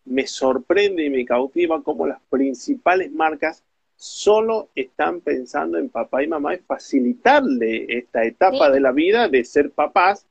[0.05, 3.63] me sorprende y me cautiva cómo las principales marcas
[3.95, 9.43] solo están pensando en papá y mamá y facilitarle esta etapa de la vida de
[9.43, 10.25] ser papás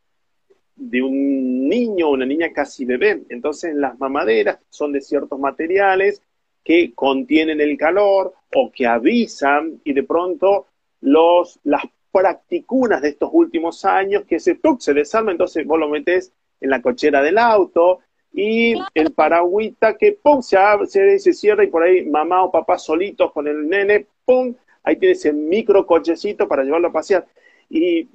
[0.75, 3.25] de un niño o una niña casi bebé.
[3.29, 6.23] Entonces las mamaderas son de ciertos materiales
[6.65, 10.67] que contienen el calor o que avisan y de pronto
[11.01, 16.33] los, las practicunas de estos últimos años que se, se desarma, entonces vos lo metes
[16.61, 18.01] en la cochera del auto
[18.41, 22.79] y el paragüita que pum, se, abre, se, cierra y por ahí mamá o papá
[22.79, 27.27] solitos con el nene, pum, ahí tienes el micro cochecito para llevarlo a pasear.
[27.69, 28.07] Y,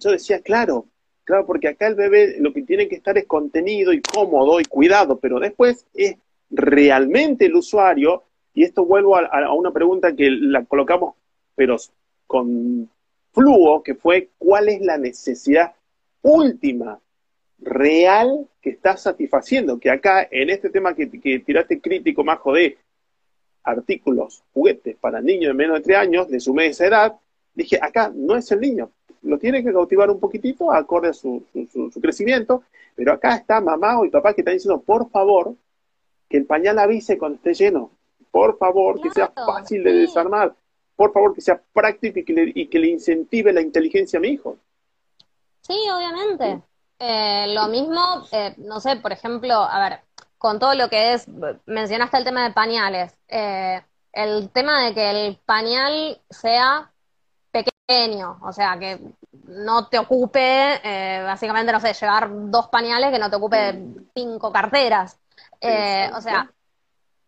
[0.00, 0.86] yo decía, claro,
[1.22, 4.64] claro, porque acá el bebé lo que tiene que estar es contenido y cómodo y
[4.64, 6.16] cuidado, pero después es
[6.50, 11.14] realmente el usuario, y esto vuelvo a, a una pregunta que la colocamos,
[11.54, 11.76] pero
[12.26, 12.90] con
[13.30, 15.74] fluo, que fue cuál es la necesidad
[16.22, 16.98] última,
[17.58, 19.78] real, que está satisfaciendo.
[19.78, 22.78] Que acá, en este tema que, tiraste crítico, más de
[23.62, 27.16] artículos, juguetes para niños de menos de 3 años, de su media edad,
[27.54, 28.90] dije, acá no es el niño,
[29.22, 32.64] lo tiene que cautivar un poquitito, acorde a su, su, crecimiento,
[32.94, 35.54] pero acá está mamá o papá que están diciendo, por favor,
[36.28, 37.90] que el pañal avise cuando esté lleno,
[38.30, 40.54] por favor, que sea fácil de desarmar,
[40.94, 44.22] por favor, que sea práctico y que le, y que le incentive la inteligencia a
[44.22, 44.58] mi hijo.
[45.62, 46.62] Sí, obviamente.
[47.06, 50.00] Eh, lo mismo, eh, no sé, por ejemplo, a ver,
[50.38, 51.26] con todo lo que es,
[51.66, 56.90] mencionaste el tema de pañales, eh, el tema de que el pañal sea
[57.50, 58.98] pequeño, o sea, que
[59.46, 60.80] no te ocupe,
[61.26, 63.78] básicamente, no sé, llevar dos pañales, que no te ocupe
[64.14, 65.18] cinco carteras.
[65.60, 66.50] o sea,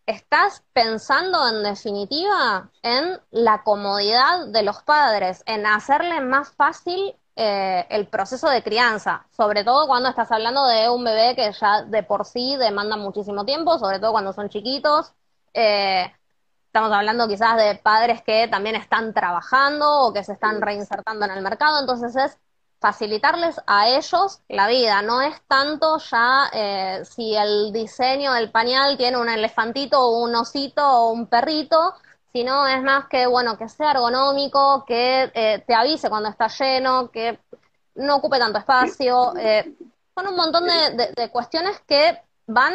[0.07, 7.85] estás pensando en definitiva en la comodidad de los padres, en hacerle más fácil eh,
[7.89, 12.01] el proceso de crianza, sobre todo cuando estás hablando de un bebé que ya de
[12.01, 15.13] por sí demanda muchísimo tiempo, sobre todo cuando son chiquitos.
[15.53, 16.11] Eh,
[16.65, 21.31] estamos hablando quizás de padres que también están trabajando o que se están reinsertando en
[21.31, 22.39] el mercado, entonces es
[22.79, 25.03] facilitarles a ellos la vida.
[25.03, 30.33] No es tanto ya eh, si el diseño del pañal tiene un elefantito o un
[30.33, 31.93] osito o un perrito,
[32.37, 37.09] sino es más que, bueno, que sea ergonómico, que eh, te avise cuando está lleno,
[37.09, 37.39] que
[37.95, 39.33] no ocupe tanto espacio.
[39.35, 39.73] Eh,
[40.13, 42.73] son un montón de, cuestiones que van,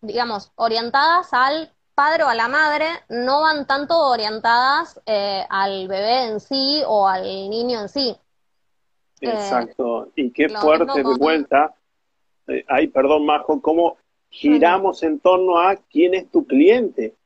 [0.00, 5.00] digamos, orientadas al padre o a la madre, no van tanto orientadas
[5.48, 8.16] al bebé en sí o al niño en sí.
[9.20, 10.12] Exacto.
[10.14, 11.74] Y qué fuerte de vuelta.
[12.46, 13.96] Eh, ay, perdón, Majo, cómo
[14.28, 17.16] giramos en torno a quién es tu cliente.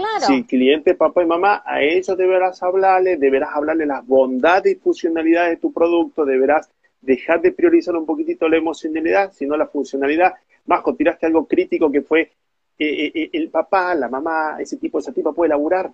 [0.00, 0.26] Claro.
[0.26, 5.50] Si cliente, papá y mamá, a ellos deberás hablarle, deberás hablarle las bondades y funcionalidades
[5.52, 6.70] de tu producto, deberás
[7.00, 10.34] dejar de priorizar un poquitito la emocionalidad, sino la funcionalidad.
[10.66, 12.32] Majo, tiraste algo crítico que fue
[12.78, 15.92] eh, eh, el papá, la mamá, ese tipo, esa tipa puede laburar.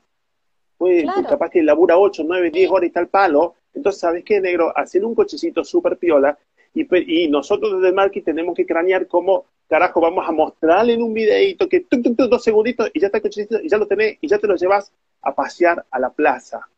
[0.78, 4.72] Puede, capaz que labura 8, 9, 10 horas y tal palo, entonces, ¿sabes qué, negro?
[4.76, 6.36] Hacer un cochecito súper piola
[6.76, 11.14] y, nosotros desde el marketing tenemos que cranear cómo, carajo, vamos a mostrarle en un
[11.14, 13.20] videito que dos segunditos y ya está
[13.62, 16.68] y ya lo tenés y ya te lo llevas a pasear a la plaza.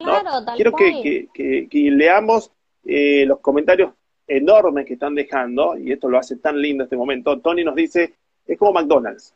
[0.57, 2.53] Quiero que, leamos
[2.85, 3.93] eh, los comentarios
[4.27, 7.39] enormes que están dejando, y esto lo hace tan lindo este momento.
[7.41, 8.15] Tony nos dice,
[8.47, 9.35] es como McDonald's.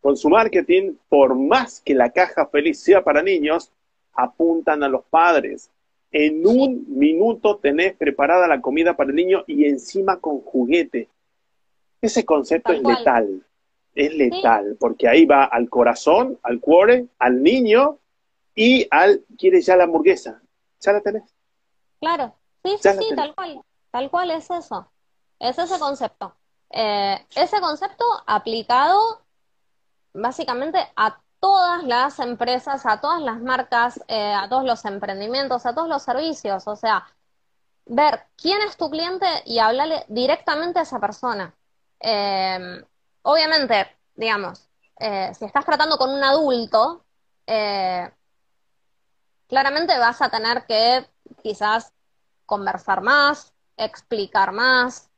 [0.00, 3.72] con su marketing, por más que la caja feliz sea para niños,
[4.12, 5.70] apuntan a los padres.
[6.16, 11.08] En un minuto tenés preparada la comida para el niño y encima con juguete.
[12.00, 13.44] Ese concepto es letal,
[13.96, 17.98] es letal, porque ahí va al corazón, al cuore, al niño
[18.54, 20.40] y al, quiere ya la hamburguesa.
[20.78, 21.34] Ya la tenés.
[21.98, 23.60] Claro, sí, sí, sí, tal cual,
[23.90, 24.88] tal cual es eso.
[25.40, 26.32] Es ese concepto.
[26.70, 29.20] Eh, ese concepto aplicado
[30.12, 35.74] básicamente a todas las empresas, a todas las marcas, eh, a todos los emprendimientos, a
[35.74, 36.66] todos los servicios.
[36.66, 37.06] O sea,
[37.84, 41.54] ver quién es tu cliente y hablarle directamente a esa persona.
[42.00, 42.82] Eh,
[43.22, 44.70] obviamente, digamos,
[45.34, 47.04] si estás tratando con un adulto,
[49.46, 51.06] claramente vas a tener que
[51.42, 51.92] quizás
[52.46, 55.10] conversar más, explicar más,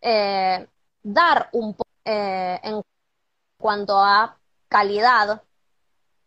[0.00, 0.66] eh,
[1.02, 2.82] dar un poco eh, en
[3.58, 5.42] cuanto a calidad.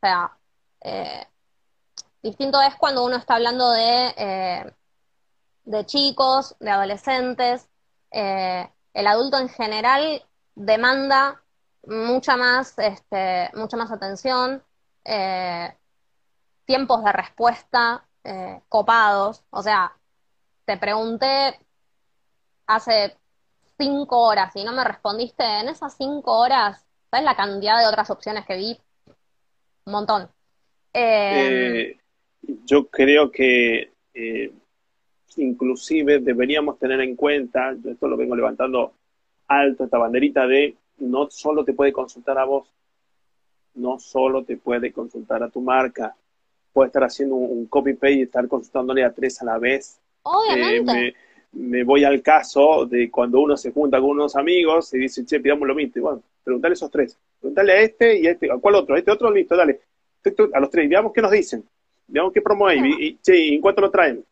[0.08, 0.38] Sea,
[0.80, 1.28] eh,
[2.24, 4.74] distinto es cuando uno está hablando de,
[5.66, 7.68] de chicos, de adolescentes.
[8.10, 11.44] el adulto en general demanda
[11.86, 14.64] mucha más, este, mucha más atención,
[16.64, 18.08] tiempos de respuesta
[18.70, 19.44] copados.
[19.50, 19.92] O sea,
[20.64, 21.60] te pregunté
[22.66, 23.18] hace
[23.78, 28.10] cinco horas y no me respondiste en esas cinco horas, ¿sabes la cantidad de otras
[28.10, 28.82] opciones que vi?
[29.88, 30.28] Un montón.
[30.94, 31.98] Eh,
[32.66, 34.52] yo creo que eh,
[35.38, 38.92] inclusive deberíamos tener en cuenta, yo esto lo vengo levantando
[39.48, 42.68] alto, esta banderita de no solo te puede consultar a vos,
[43.76, 46.14] no solo te puede consultar a tu marca,
[46.74, 50.02] puede estar haciendo un, copy-paste y estar consultándole a tres a la vez.
[50.24, 51.08] Obviamente.
[51.08, 51.16] Eh,
[51.54, 55.40] me voy al caso de cuando uno se junta con unos amigos y dice, che,
[55.40, 55.94] pidamos lo mismo.
[55.96, 57.18] Y bueno, preguntale a esos tres.
[57.40, 58.52] Preguntale a este y a este.
[58.52, 58.96] ¿A cuál otro?
[58.96, 59.82] A este otro, listo, dale.
[60.54, 60.90] A los tres.
[60.90, 61.64] Veamos qué nos dicen.
[62.08, 62.80] Veamos qué promo hay.
[63.00, 64.24] Y, ¿y en cuánto lo traen?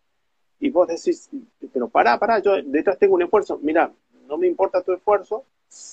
[0.60, 1.30] Y vos decís,
[1.74, 3.60] pero pará, pará, yo detrás tengo un esfuerzo.
[3.62, 3.91] Mira,
[4.28, 5.43] no me importa tu esfuerzo.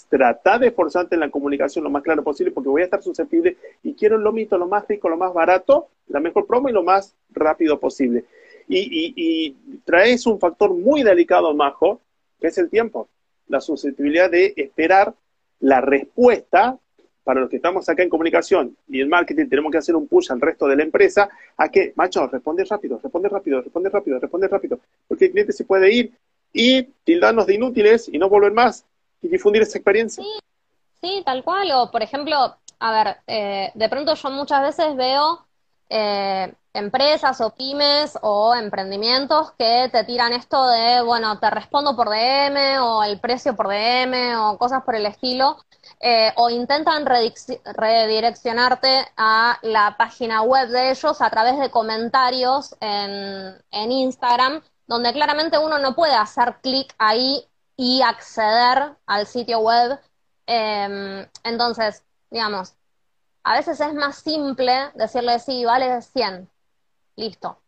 [0.08, 3.56] Trata de esforzarte en la comunicación lo más claro posible porque voy a estar susceptible
[3.82, 6.84] y quiero el lomito lo más rico, lo más barato, la mejor promo y lo
[6.84, 8.24] más rápido posible
[8.68, 12.00] y, traes un factor muy delicado, Majo,
[12.40, 13.08] que es el tiempo,
[13.48, 15.14] la susceptibilidad de esperar
[15.60, 16.78] la respuesta
[17.24, 20.30] para los que estamos acá en comunicación y en marketing tenemos que hacer un push
[20.32, 24.48] al resto de la empresa a que, macho, responde rápido, responde rápido, responde rápido, responde
[24.48, 26.12] rápido, porque el cliente se puede ir
[26.52, 28.84] y tildarnos de inútiles y no volver más
[29.22, 30.22] y difundir esa experiencia.
[31.00, 31.70] Sí, tal cual.
[31.72, 35.44] O, por ejemplo, a ver, eh, de pronto yo muchas veces veo
[35.88, 42.08] eh, empresas o pymes o emprendimientos que te tiran esto de, bueno, te respondo por
[42.08, 45.58] DM o el precio por DM o cosas por el estilo,
[46.04, 53.54] eh, o intentan redireccionarte a la página web de ellos a través de comentarios en,
[53.70, 57.46] en Instagram, donde claramente uno no puede hacer clic ahí
[57.76, 60.00] y acceder al sitio web.
[60.46, 62.74] Em, entonces, digamos,
[63.44, 66.50] a veces es más simple decirle, sí, vale 100,
[67.16, 67.58] listo.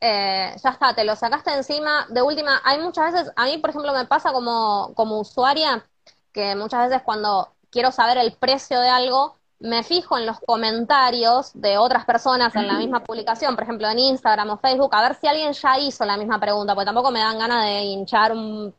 [0.00, 2.06] Eh, ya está, te lo sacaste encima.
[2.10, 5.88] De última, hay muchas veces, a mí por ejemplo me pasa como, como usuaria,
[6.32, 11.50] que muchas veces cuando quiero saber el precio de algo, me fijo en los comentarios
[11.52, 15.14] de otras personas en la misma publicación, por ejemplo en Instagram o Facebook, a ver
[15.20, 18.32] si alguien ya hizo la misma pregunta, porque tampoco me dan ganas de hinchar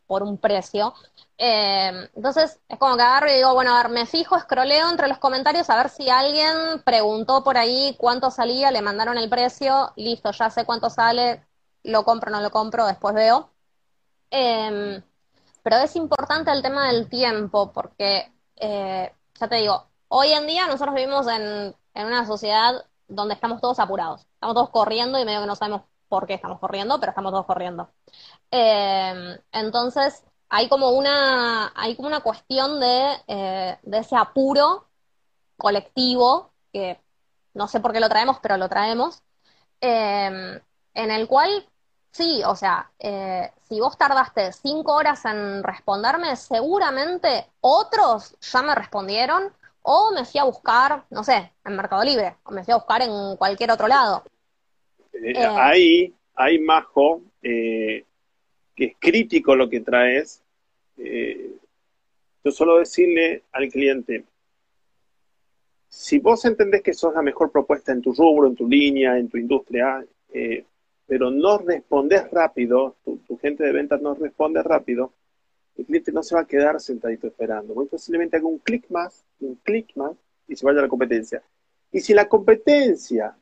[0.07, 0.95] por un precio.
[1.37, 5.07] Eh, entonces es como que agarro y digo, bueno, a ver, me fijo, escroleo entre
[5.07, 9.93] los comentarios a ver si alguien preguntó por ahí cuánto salía, le mandaron el precio,
[9.95, 11.45] listo, ya sé cuánto sale,
[11.83, 13.51] lo compro, no lo compro, después veo.
[14.31, 15.03] Em,
[15.63, 20.67] pero es importante el tema del tiempo, porque, eh, ya te digo, Hoy en día
[20.67, 25.47] nosotros vivimos en, una sociedad donde estamos todos apurados, estamos todos corriendo y medio que
[25.47, 27.91] no sabemos por qué estamos corriendo, pero estamos todos corriendo.
[28.51, 34.87] Eh, entonces, hay como una, hay como una cuestión de, eh, de ese apuro
[35.57, 37.01] colectivo, que
[37.53, 39.23] no sé por qué lo traemos, pero lo traemos,
[39.81, 40.61] en
[40.93, 41.67] el cual,
[42.11, 49.51] sí, o sea, si vos tardaste cinco horas en responderme, seguramente otros ya me respondieron
[49.89, 53.01] o me fui a buscar, no sé, en Mercado Libre, o me fui a buscar
[53.01, 54.21] en cualquier otro lado.
[55.13, 58.03] Eh, eh, ahí, ahí, Majo, eh,
[58.75, 60.43] que es crítico lo que traes,
[60.97, 64.25] yo solo decirle al cliente,
[65.87, 69.29] si vos entendés que sos la mejor propuesta en tu rubro, en tu línea, en
[69.29, 70.03] tu industria,
[71.07, 75.13] pero no respondes rápido, tu, tu, gente de ventas no responde rápido,
[75.77, 77.73] el cliente no se va a quedar sentadito esperando.
[77.73, 80.13] Muy posiblemente haga un clic más, un clic más,
[80.47, 81.41] y se vaya a la competencia.
[81.91, 83.35] Y si la competencia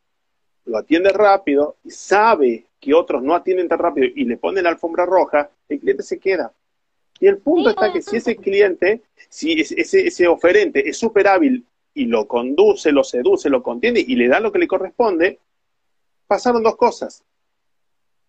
[0.65, 4.71] lo atiende rápido y sabe que otros no atienden tan rápido y le ponen la
[4.71, 6.53] alfombra roja, el cliente se queda.
[7.19, 11.65] Y el punto está que si ese cliente, si ese, ese oferente es súper hábil
[11.93, 15.39] y lo conduce, lo seduce, lo contiene y le da lo que le corresponde,
[16.27, 17.23] pasaron dos cosas.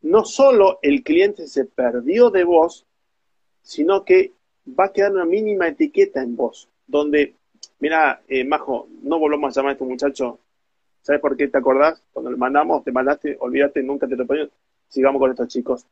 [0.06, 2.86] No solo el cliente se perdió de vos,
[3.62, 4.34] sino que
[4.78, 7.34] va a quedar una mínima etiqueta en vos, donde,
[7.80, 10.38] mira, eh, Majo, no volvamos a llamar a este muchacho,
[11.02, 12.00] ¿sabes por qué te acordás?
[12.12, 14.24] Cuando le mandamos, te mandaste, olvídate, nunca te lo
[14.86, 15.84] sigamos con estos chicos.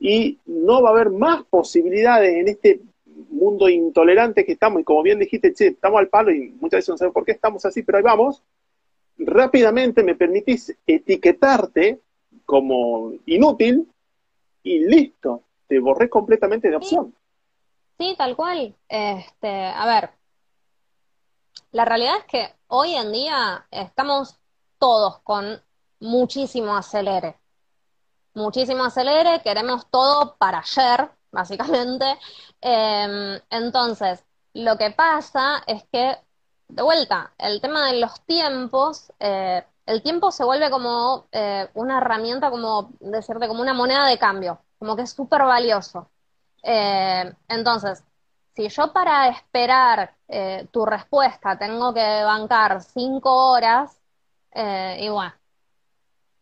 [0.00, 2.80] Y no va a haber más posibilidades en este
[3.28, 6.88] mundo intolerante que estamos, y como bien dijiste, che, estamos al palo y muchas veces
[6.88, 8.42] no sabemos por qué estamos así, pero ahí vamos,
[9.16, 12.00] rápidamente me permitís etiquetarte
[12.50, 13.88] como inútil
[14.64, 17.14] y listo, te borré completamente de opción.
[17.96, 18.74] Sí, tal cual.
[18.88, 20.10] Este, a ver,
[21.70, 24.40] la realidad es que hoy en día estamos
[24.80, 25.62] todos con
[26.00, 27.38] muchísimo acelere.
[28.34, 32.18] Muchísimo acelere, queremos todo para ayer, básicamente.
[32.60, 34.24] Em, entonces,
[34.54, 36.16] lo que pasa es que,
[36.66, 41.98] de vuelta, el tema de los tiempos, eh, el tiempo se vuelve como eh, una
[41.98, 46.08] herramienta, como decirte, como una moneda de cambio, como que es súper valioso.
[46.62, 48.02] Eh, entonces,
[48.54, 50.14] si yo para esperar
[50.70, 53.96] tu respuesta tengo que bancar cinco horas,
[54.54, 55.32] y bueno,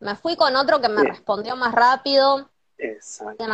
[0.01, 2.49] me fui con otro que me respondió más rápido.
[2.77, 3.45] Exacto.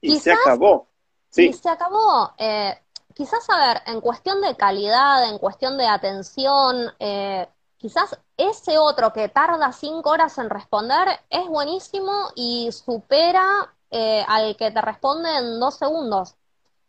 [0.00, 0.88] Y se acabó.
[1.28, 1.48] Sí.
[1.48, 2.32] Y se acabó.
[2.38, 2.78] Eh,
[3.14, 7.48] quizás, a ver, en cuestión de calidad, en cuestión de atención, eh,
[7.78, 14.56] quizás ese otro que tarda cinco horas en responder es buenísimo y supera eh, al
[14.56, 16.36] que te responde en dos segundos.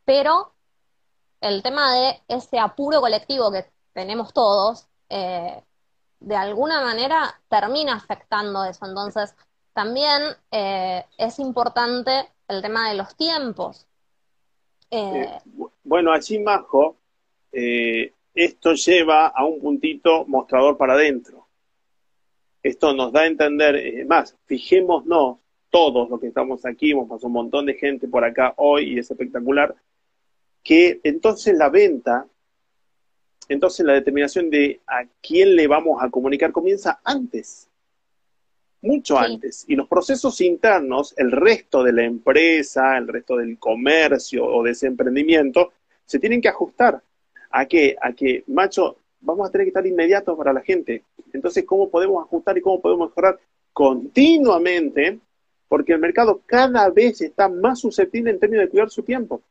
[0.06, 0.54] Pero
[1.42, 8.86] el tema de ese apuro colectivo que tenemos todos, de alguna manera termina afectando eso.
[8.86, 9.36] Entonces,
[9.74, 13.88] también es importante el tema de los tiempos.
[14.90, 15.40] Eh, eh,
[15.84, 16.98] bueno, allí, Majo,
[17.52, 21.48] eh, esto lleva a un puntito mostrador para adentro.
[22.62, 27.34] Esto nos da a entender, más, fijémonos todos los que estamos aquí, hemos pasado un
[27.34, 29.76] montón de gente por acá hoy y es espectacular,
[30.64, 32.28] que entonces la venta,
[33.50, 37.68] entonces la determinación de a quién le vamos a comunicar comienza antes
[38.82, 39.66] mucho antes.
[39.68, 44.72] Y los procesos internos, el resto de la empresa, el resto del comercio o de
[44.72, 45.74] ese emprendimiento,
[46.06, 47.02] se tienen que ajustar
[47.50, 51.04] a que, a que, macho, vamos a tener que estar inmediatos para la gente.
[51.34, 53.39] Entonces, ¿cómo podemos ajustar y cómo podemos mejorar
[53.74, 55.20] continuamente?
[55.68, 59.41] Porque el mercado cada vez está más susceptible en términos de cuidar su tiempo.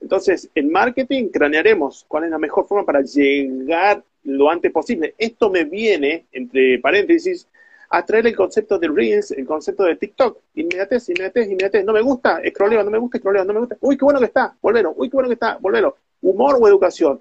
[0.00, 5.14] Entonces, en marketing cranearemos cuál es la mejor forma para llegar lo antes posible.
[5.18, 7.46] Esto me viene, entre paréntesis,
[7.90, 10.38] a traer el concepto de Reels, el concepto de TikTok.
[10.54, 11.84] Inmediatez, inmediatez, inmediatez.
[11.84, 13.76] No me gusta, escroleo, no me gusta, escroleo, no me gusta.
[13.80, 14.94] Uy, qué bueno que está, volvelo.
[14.96, 15.96] Uy, qué bueno que está, volvelo.
[16.24, 17.20] Humor o educación.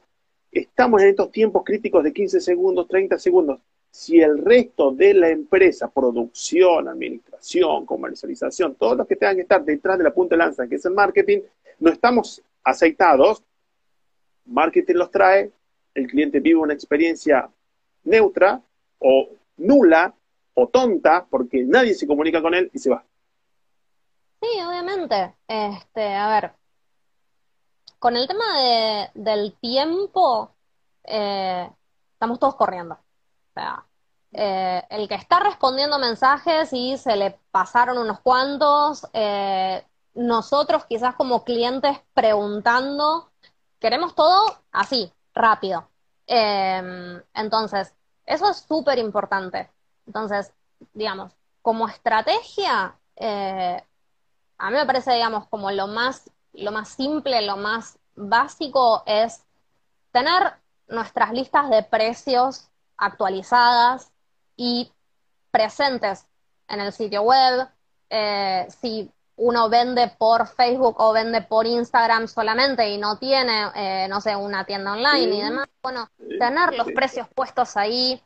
[0.50, 3.60] Estamos en estos tiempos críticos de 15 segundos, 30 segundos.
[3.92, 9.62] Si el resto de la empresa, producción, administración, comercialización, todos los que tengan que estar
[9.66, 11.42] detrás de la punta de lanza, que es el marketing,
[11.80, 13.44] no estamos aceitados,
[14.46, 15.52] marketing los trae,
[15.94, 17.50] el cliente vive una experiencia
[18.06, 18.62] neutra
[19.00, 20.16] o nula
[20.54, 23.04] o tonta porque nadie se comunica con él y se va.
[24.42, 25.34] Sí, obviamente.
[25.46, 26.52] Este, a ver,
[28.04, 30.52] con el tema de, del tiempo,
[31.06, 31.72] eh,
[32.12, 32.96] estamos todos corriendo.
[32.96, 33.86] O sea,
[34.34, 39.86] eh, el que está respondiendo mensajes y se le pasaron unos cuantos, eh,
[40.16, 43.32] nosotros quizás como clientes preguntando,
[43.80, 45.88] queremos todo así, rápido.
[46.28, 47.96] entonces,
[48.26, 49.72] eso es súper importante.
[50.06, 50.54] Entonces,
[50.92, 51.32] digamos,
[51.62, 53.00] como estrategia,
[54.58, 59.44] a mí me parece, digamos, como lo más, lo más simple, lo más básico es
[60.12, 60.54] tener
[60.88, 64.12] nuestras listas de precios actualizadas
[64.56, 64.92] y
[65.52, 66.26] presentes
[66.68, 67.68] en el sitio web.
[68.10, 74.08] Eh, si uno vende por Facebook o vende por Instagram solamente y no tiene, eh,
[74.08, 78.22] no sé, una tienda online y demás, bueno, tener los precios puestos ahí.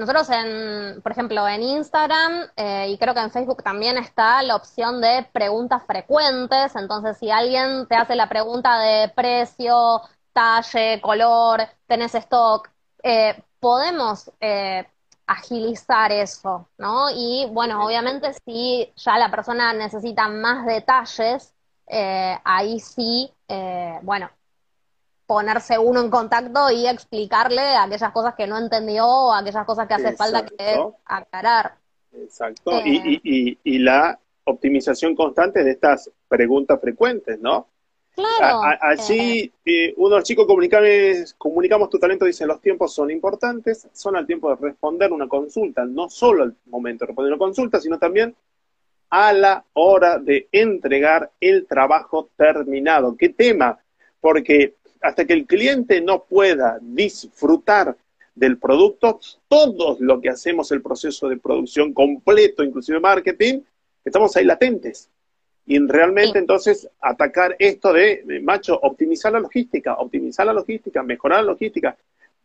[0.00, 4.56] Nosotros, en, por ejemplo, en Instagram eh, y creo que en Facebook también está la
[4.56, 6.74] opción de preguntas frecuentes.
[6.74, 10.00] Entonces, si alguien te hace la pregunta de precio,
[10.32, 12.70] talle, color, tenés stock,
[13.02, 14.88] eh, podemos eh,
[15.26, 17.10] agilizar eso, ¿no?
[17.10, 21.52] Y bueno, obviamente si ya la persona necesita más detalles,
[22.44, 23.30] ahí sí,
[24.02, 24.30] bueno,
[25.30, 30.16] ponerse uno en contacto y explicarle aquellas cosas que no entendió, aquellas cosas que hace
[30.16, 31.76] falta que aclarar.
[32.12, 32.72] Exacto.
[32.84, 37.68] Y, y, y, la optimización constante de estas preguntas frecuentes, ¿no?
[38.12, 38.60] Claro.
[38.80, 44.26] Allí, eh, unos chicos comunicamos, comunicamos tu talento, dicen los tiempos son importantes, son al
[44.26, 48.34] tiempo de responder una consulta, no solo al momento de responder una consulta, sino también
[49.10, 53.16] a la hora de entregar el trabajo terminado.
[53.16, 53.78] ¿Qué tema?
[54.20, 57.96] Porque hasta que el cliente no pueda disfrutar
[58.34, 63.60] del producto, todo lo que hacemos el proceso de producción completo, inclusive marketing,
[64.04, 65.10] estamos ahí latentes.
[65.66, 71.52] Y realmente entonces atacar esto de, macho, optimizar la logística, optimizar la logística, mejorar la
[71.52, 71.96] logística.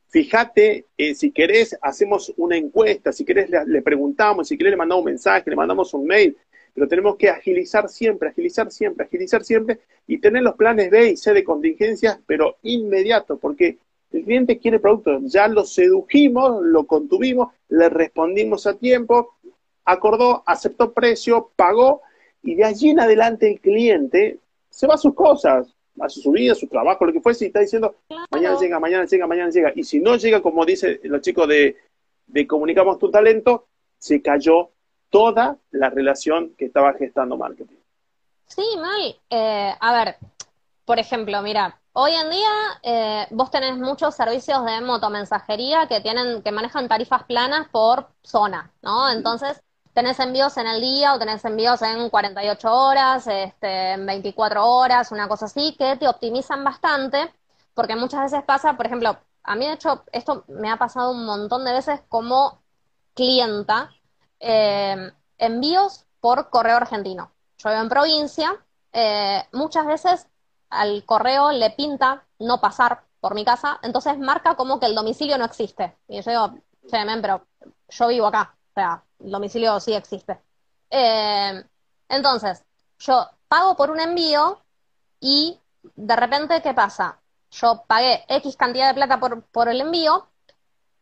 [0.09, 5.03] Fíjate, eh, si querés, hacemos una encuesta, si querés, le, preguntamos, si querés, le mandamos
[5.03, 6.37] un mensaje, le mandamos un mail,
[6.75, 11.17] pero tenemos que agilizar siempre, agilizar siempre, agilizar siempre y tener los planes B y
[11.17, 13.77] C de contingencias, pero inmediato, porque
[14.11, 19.35] el cliente quiere producto, ya lo sedujimos, lo contuvimos, le respondimos a tiempo,
[19.85, 22.01] acordó, aceptó precio, pagó,
[22.43, 26.55] y de allí en adelante el cliente se va a sus cosas, hace su vida,
[26.55, 27.95] su trabajo, lo que fuese, y está diciendo,
[28.29, 29.71] mañana llega, mañana llega, mañana llega.
[29.75, 31.77] Y si no llega, como dicen los chicos de,
[32.27, 33.67] de Comunicamos tu Talento,
[33.97, 34.71] se cayó
[35.09, 37.77] toda la relación que estaba gestando marketing.
[38.47, 39.15] Sí, mal.
[39.29, 40.17] Eh, a ver,
[40.85, 42.51] por ejemplo, mira, hoy en día
[42.83, 48.71] eh, vos tenés muchos servicios de motomensajería que tienen, que manejan tarifas planas por zona,
[48.81, 49.09] ¿no?
[49.09, 49.61] Entonces,
[49.93, 55.11] tenés envíos en el día o tenés envíos en 48 horas, este, en 24 horas,
[55.11, 57.33] una cosa así, que te optimizan bastante,
[57.73, 61.25] porque muchas veces pasa, por ejemplo, a mí de hecho esto me ha pasado un
[61.25, 62.61] montón de veces como
[63.13, 63.91] clienta,
[64.47, 67.31] eh, envíos por correo argentino.
[67.57, 68.55] Yo vivo en provincia,
[68.93, 70.27] eh, muchas veces
[70.69, 75.37] al correo le pinta no pasar por mi casa, entonces marca como que el domicilio
[75.39, 75.97] no existe.
[76.07, 76.59] Y yo digo,
[77.21, 77.47] pero
[77.89, 80.39] yo vivo acá, o sea, el domicilio sí existe.
[80.91, 81.63] Eh,
[82.07, 82.63] entonces,
[82.99, 84.61] yo pago por un envío
[85.19, 85.59] y
[85.95, 87.19] de repente, ¿qué pasa?
[87.49, 90.27] Yo pagué X cantidad de plata por, por el envío,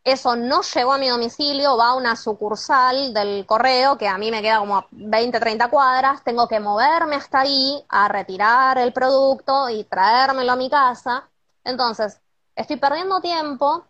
[0.04, 4.30] eso no llegó a mi domicilio, va a una sucursal del correo que a mí
[4.30, 8.92] me queda como a 20, 30 cuadras, tengo que moverme hasta ahí a retirar el
[8.92, 11.28] producto y traérmelo a mi casa.
[11.64, 12.20] Entonces,
[12.54, 13.86] estoy perdiendo tiempo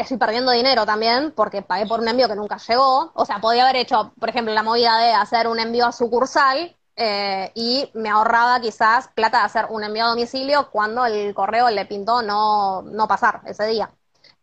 [0.00, 3.12] estoy perdiendo dinero también porque pagué por un envío que nunca llegó.
[3.14, 6.76] O sea, podía haber hecho, por ejemplo, la movida de hacer un envío a sucursal
[6.96, 11.70] eh, y me ahorraba quizás plata de hacer un envío a domicilio cuando el correo
[11.70, 13.90] le pintó no, no pasar ese día.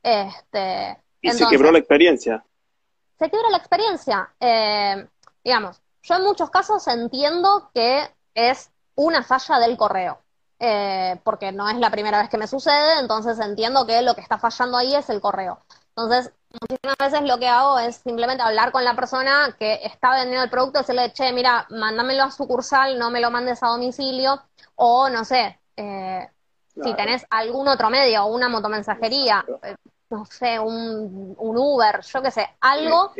[0.07, 2.41] Este, y se quebró la experiencia.
[3.19, 4.29] Se quebró la experiencia.
[4.39, 5.05] Eh,
[5.43, 10.19] digamos, yo en muchos casos entiendo que es una falla del correo.
[10.59, 14.21] Eh, porque no es la primera vez que me sucede, entonces entiendo que lo que
[14.21, 15.59] está fallando ahí es el correo.
[15.89, 16.31] Entonces,
[16.61, 20.49] muchísimas veces lo que hago es simplemente hablar con la persona que está vendiendo el
[20.49, 24.41] producto, decirle, che, mira, mándamelo a sucursal, no me lo mandes a domicilio,
[24.75, 26.27] o no sé, eh,
[26.81, 29.75] si tenés algún otro medio, una motomensajería, eh,
[30.09, 33.13] no sé, un, Uber, yo qué sé, algo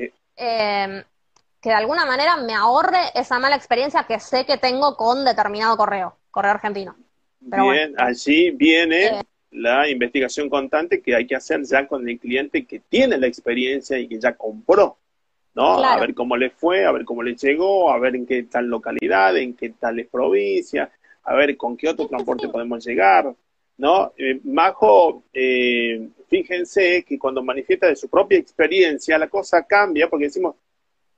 [1.62, 5.76] que de alguna manera me ahorre esa mala experiencia que sé que tengo con determinado
[5.76, 6.96] correo, correo argentino.
[7.40, 9.24] Bien, allí viene eh.
[9.52, 13.98] la investigación constante que hay que hacer ya con el cliente que tiene la experiencia
[13.98, 14.98] y que ya compró,
[15.56, 15.84] ¿no?
[15.84, 18.68] A ver cómo le fue, a ver cómo le llegó, a ver en qué tal
[18.68, 20.92] localidad, en qué tal provincia,
[21.24, 23.34] a ver con qué otro transporte podemos llegar,
[23.78, 24.14] ¿no?
[24.18, 30.26] Eh, Majo, eh, fíjense que cuando manifiesta de su propia experiencia, la cosa cambia porque
[30.26, 30.56] decimos,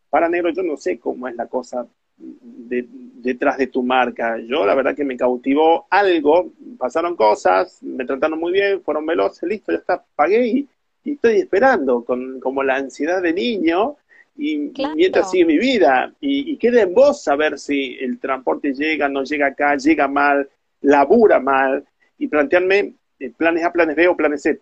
[0.09, 1.87] para negro, yo no sé cómo es la cosa
[2.17, 4.37] detrás de tu marca.
[4.39, 9.47] Yo la verdad que me cautivó algo, pasaron cosas, me trataron muy bien, fueron veloces,
[9.47, 10.69] listo, ya está, pagué y,
[11.05, 13.95] estoy esperando con como la ansiedad de niño
[14.37, 16.13] y mientras sigue mi vida.
[16.19, 20.49] Y, queda en vos saber si el transporte llega, no llega acá, llega mal,
[20.81, 21.85] labura mal
[22.19, 24.61] y plantearme eh, planes A, planes B o planes C.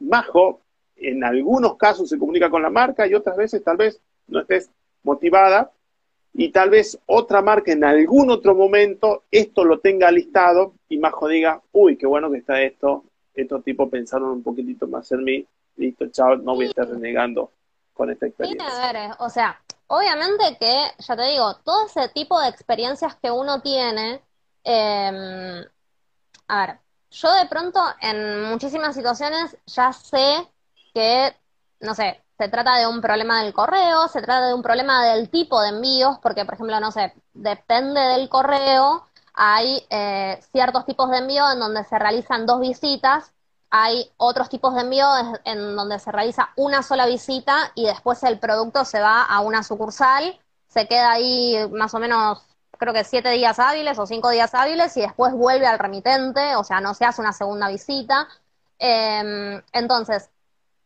[0.00, 0.60] Majo,
[0.96, 4.70] en algunos casos se comunica con la marca y otras veces tal vez no estés
[5.02, 5.70] motivada
[6.32, 11.28] y tal vez otra marca en algún otro momento esto lo tenga listado y Majo
[11.28, 13.04] diga, uy, qué bueno que está esto,
[13.34, 15.46] estos tipos pensaron un poquitito más en mí,
[15.76, 17.50] listo, chao, no voy a estar renegando
[17.92, 18.68] con esta experiencia.
[18.68, 23.14] Sí, a ver, o sea, obviamente que, ya te digo, todo ese tipo de experiencias
[23.16, 24.20] que uno tiene,
[24.64, 25.64] em,
[26.48, 26.80] a ver,
[27.10, 30.48] yo de pronto en muchísimas situaciones ya sé
[30.92, 31.34] que,
[31.80, 35.30] no sé, se trata de un problema del correo, se trata de un problema del
[35.30, 41.10] tipo de envíos, porque, por ejemplo, no sé, depende del correo, hay eh, ciertos tipos
[41.10, 43.32] de envío en donde se realizan dos visitas,
[43.70, 45.06] hay otros tipos de envío
[45.44, 49.62] en donde se realiza una sola visita y después el producto se va a una
[49.64, 50.38] sucursal,
[50.68, 52.42] se queda ahí más o menos,
[52.78, 56.64] creo que siete días hábiles o cinco días hábiles y después vuelve al remitente, o
[56.64, 58.28] sea, no se hace una segunda visita.
[58.78, 60.30] Em, entonces,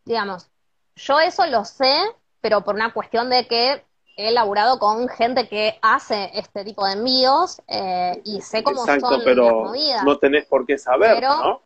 [0.04, 0.48] digamos,
[0.96, 1.94] yo eso lo sé,
[2.40, 3.84] pero por una cuestión de que
[4.16, 9.08] he laburado con gente que hace este tipo de envíos eh, y sé cómo Exacto,
[9.10, 10.04] son pero las movidas.
[10.04, 11.62] no tenés por qué saber, Pero- ¿no?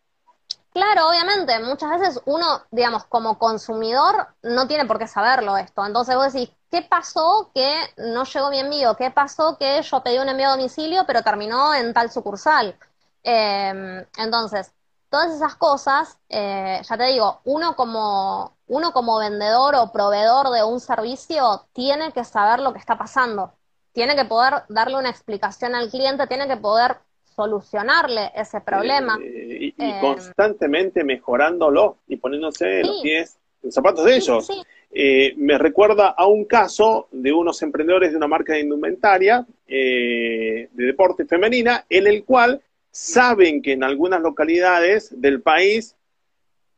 [0.73, 5.85] Claro, obviamente, muchas veces uno, digamos, como consumidor, no tiene por qué saberlo esto.
[5.85, 8.97] Entonces vos decís, ¿qué pasó que no llegó mi envío?
[8.97, 12.79] ¿Qué pasó que yo pedí un envío a domicilio pero terminó en tal sucursal?
[13.23, 14.73] Eh, entonces,
[15.11, 20.64] todas esas cosas, eh, ya te digo, uno como, uno como vendedor o proveedor de
[20.64, 23.53] un servicio tiene que saber lo que está pasando.
[23.93, 26.99] Tiene que poder darle una explicación al cliente, tiene que poder
[27.43, 29.18] solucionarle ese problema.
[29.20, 33.03] Eh, y, y Eh, constantemente mejorándolo y poniéndose en los Sí.
[33.03, 34.47] pies, en zapatos de ellos.
[34.47, 34.62] Sí, sí,
[34.95, 40.68] Eh, me recuerda a un caso de unos emprendedores de una marca de indumentaria eh,
[40.70, 45.97] de deporte femenina, en el cual saben que en algunas localidades del país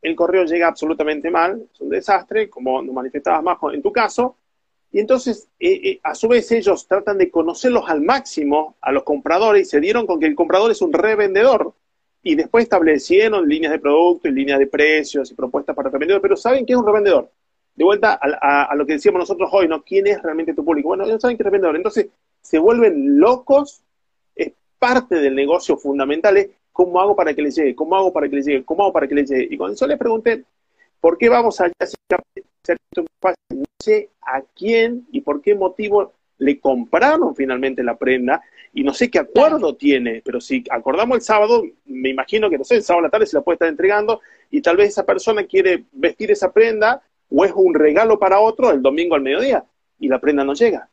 [0.01, 4.37] el correo llega absolutamente mal, es un desastre, como nos manifestabas más en tu caso,
[4.95, 9.03] y entonces eh, eh, a su vez ellos tratan de conocerlos al máximo a los
[9.03, 11.73] compradores y se dieron con que el comprador es un revendedor.
[12.23, 16.37] Y después establecieron líneas de producto y líneas de precios y propuestas para revendedores, pero
[16.37, 17.29] saben que es un revendedor
[17.75, 19.83] de vuelta a, lo que decíamos nosotros hoy, ¿no?
[19.83, 20.87] ¿Quién es realmente tu público?
[20.87, 21.75] Bueno, ellos saben que es revendedor.
[21.75, 22.07] Entonces,
[22.41, 23.81] se vuelven locos,
[24.33, 28.29] es parte del negocio fundamental, es cómo hago para que les llegue, cómo hago para
[28.29, 29.47] que les llegue, cómo hago para que les llegue.
[29.51, 30.45] Y cuando yo les pregunté,
[31.01, 31.99] ¿por qué vamos a hacer
[32.65, 33.65] esto fácil?
[33.85, 38.41] Sé a quién y por qué motivo le compraron finalmente la prenda
[38.73, 42.63] y no sé qué acuerdo tiene, pero si acordamos el sábado, me imagino que no
[42.63, 45.05] sé, el sábado a la tarde se la puede estar entregando y tal vez esa
[45.05, 49.63] persona quiere vestir esa prenda o es un regalo para otro el domingo al mediodía
[49.99, 50.89] y la prenda no llega.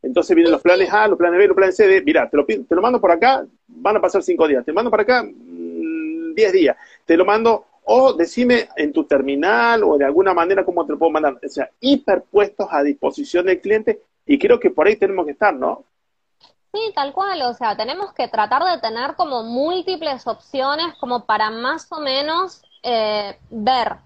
[0.00, 2.46] Entonces vienen los planes A, los planes B, los planes C de, mira, te lo,
[2.46, 5.24] te lo mando por acá, van a pasar cinco días, te lo mando para acá,
[5.24, 10.64] mm, diez días, te lo mando, o decime en tu terminal o de alguna manera
[10.64, 11.38] cómo te lo puedo mandar.
[11.44, 15.54] O sea, hiperpuestos a disposición del cliente y creo que por ahí tenemos que estar,
[15.54, 15.84] ¿no?
[16.72, 21.50] Sí, tal cual, o sea, tenemos que tratar de tener como múltiples opciones como para
[21.50, 23.96] más o menos eh, ver,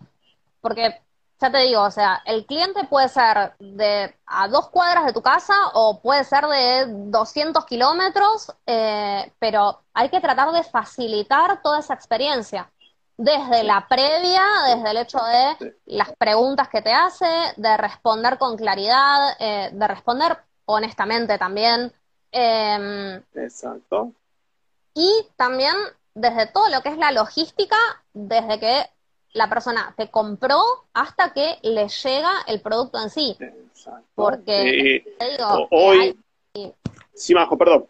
[0.61, 1.01] porque
[1.41, 5.23] ya te digo, o sea, el cliente puede ser de a dos cuadras de tu
[5.23, 11.79] casa o puede ser de 200 kilómetros, eh, pero hay que tratar de facilitar toda
[11.81, 12.71] esa experiencia.
[13.23, 14.43] Desde la previa,
[14.75, 17.27] desde el hecho de las preguntas que te hace,
[17.59, 21.93] de responder con claridad, eh, de responder honestamente también.
[22.33, 24.13] Em, Exacto.
[24.95, 25.75] y también
[26.15, 27.77] desde todo lo que es la logística,
[28.15, 28.87] desde que
[29.35, 30.59] la persona te compró
[30.95, 33.37] hasta que le llega el producto en sí.
[33.39, 34.07] Exacto.
[34.15, 36.19] Porque, Eh, te digo, hoy,
[36.55, 36.75] hay-
[37.13, 37.87] sí, Majo, perdón.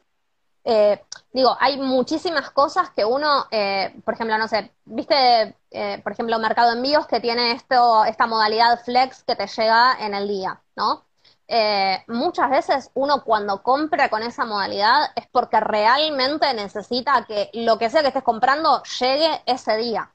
[0.65, 1.03] Eh,
[1.33, 6.39] digo, hay muchísimas cosas que uno, eh, por ejemplo, no sé, viste, eh, por ejemplo,
[6.39, 11.05] Mercado Envíos que tiene esto, esta modalidad flex que te llega en el día, ¿no?
[11.53, 17.77] Eh, muchas veces uno cuando compra con esa modalidad es porque realmente necesita que lo
[17.77, 20.13] que sea que estés comprando llegue ese día.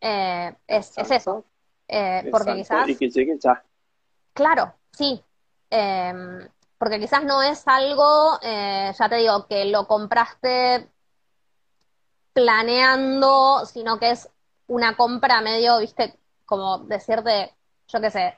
[0.00, 1.44] Eh, es, es eso.
[1.88, 3.64] Eh, porque quizás Y que llegue ya.
[4.32, 5.20] Claro, sí.
[5.70, 6.48] Em,
[6.78, 10.90] porque quizás no es algo, eh, ya te digo, que lo compraste
[12.32, 14.28] planeando, sino que es
[14.66, 17.54] una compra medio, viste, como decirte,
[17.88, 18.34] yo qué sé,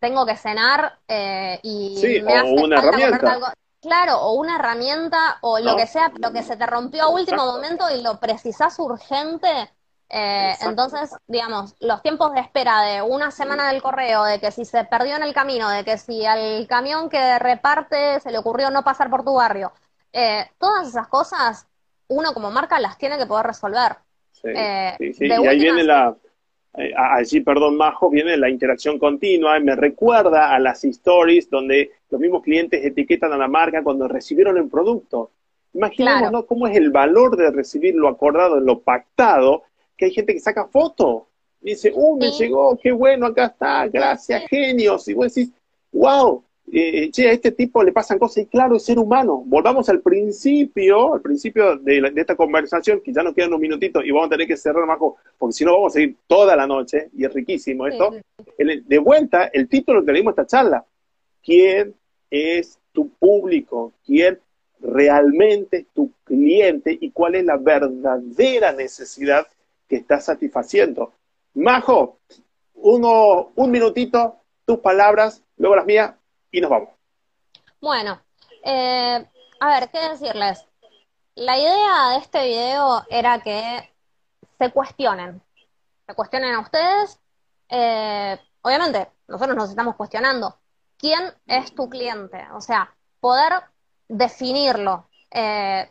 [0.00, 3.32] tengo que cenar eh, y Sí, me o hace una falta herramienta.
[3.32, 3.46] algo.
[3.80, 7.38] Claro, o una herramienta o lo que sea, pero que se te rompió a último
[7.38, 7.52] Exacto.
[7.52, 9.48] momento y lo precisás urgente.
[10.12, 14.64] Eh, entonces, digamos, los tiempos de espera de una semana del correo, de que si
[14.64, 18.70] se perdió en el camino, de que si al camión que reparte se le ocurrió
[18.70, 19.72] no pasar por tu barrio,
[20.12, 21.66] eh, todas esas cosas,
[22.08, 23.96] uno como marca las tiene que poder resolver.
[24.32, 26.16] Sí, Eh, sí, Y ahí viene la,
[26.74, 31.92] eh, allí, perdón, Majo, viene la interacción continua y me recuerda a las stories donde
[32.10, 35.30] los mismos clientes etiquetan a la marca cuando recibieron el producto.
[35.72, 36.32] Imaginemos, Claro.
[36.38, 36.46] ¿no?
[36.46, 39.62] Cómo es el valor de recibir lo acordado, lo pactado,
[40.00, 41.26] que hay gente que saca foto.
[41.62, 42.44] Y dice, uh, me Sí.
[42.44, 45.06] llegó, qué bueno, acá está, gracias, genios.
[45.08, 45.52] Y vos decís,
[45.92, 46.42] wow,
[46.72, 49.42] eh, che, a este tipo le pasan cosas y claro, es ser humano.
[49.44, 53.60] Volvamos al principio, al principio de, la- de esta conversación, que ya nos quedan unos
[53.60, 56.56] minutitos y vamos a tener que cerrar, Majo, porque si no vamos a seguir toda
[56.56, 58.12] la noche y es riquísimo esto.
[58.12, 58.50] sí, sí.
[58.56, 60.84] El- de vuelta, el título que le dimos a esta charla,
[61.44, 61.94] ¿quién
[62.30, 63.92] es tu público?
[64.06, 64.38] ¿Quién?
[64.82, 69.46] realmente tu cliente y cuál es la verdadera necesidad
[69.90, 71.12] que está satisfaciendo.
[71.54, 72.20] Majo,
[72.74, 76.14] uno, un minutito, tus palabras, luego las mías
[76.52, 76.90] y nos vamos.
[77.80, 78.22] Bueno,
[78.64, 79.26] eh,
[79.58, 80.64] a ver, ¿qué decirles?
[81.34, 83.92] La idea de este video era que
[84.58, 85.42] se cuestionen,
[86.06, 87.18] se cuestionen a ustedes.
[87.68, 90.56] Eh, obviamente, nosotros nos estamos cuestionando.
[90.98, 92.46] ¿Quién es tu cliente?
[92.52, 93.54] O sea, poder
[94.06, 95.08] definirlo.
[95.32, 95.90] Eh,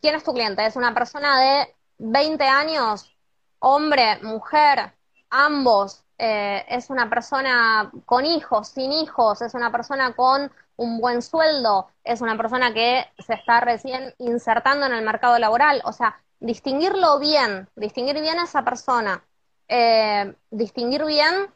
[0.00, 0.66] ¿Quién es tu cliente?
[0.66, 3.15] ¿Es una persona de 20 años,
[3.58, 4.92] hombre, mujer,
[5.30, 6.04] ambos?
[6.18, 9.42] Eh, ¿Es una persona con hijos, sin hijos?
[9.42, 11.90] ¿Es una persona con un buen sueldo?
[12.04, 15.82] ¿Es una persona que se está recién insertando en el mercado laboral?
[15.84, 19.24] O sea, distinguirlo bien, distinguir bien a esa persona,
[19.68, 21.50] eh, distinguir bien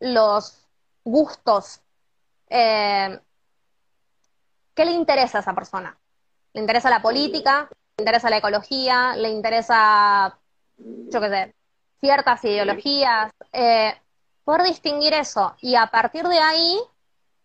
[0.00, 0.66] los
[1.04, 1.80] gustos.
[2.48, 3.20] Eh,
[4.74, 5.98] ¿Qué le interesa a esa persona?
[6.52, 7.68] ¿Le interesa la política?
[7.96, 9.16] ¿Le interesa la ecología?
[9.16, 10.38] ¿Le interesa,
[10.78, 11.54] yo qué sé,
[12.00, 13.32] ciertas ideologías?
[13.52, 13.94] Eh,
[14.44, 16.80] poder distinguir eso y a partir de ahí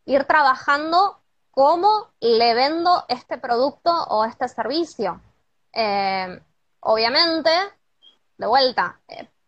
[0.06, 1.20] ir trabajando
[1.52, 5.22] cómo le vendo este producto o este servicio.
[6.80, 7.50] obviamente,
[8.38, 9.00] de vuelta,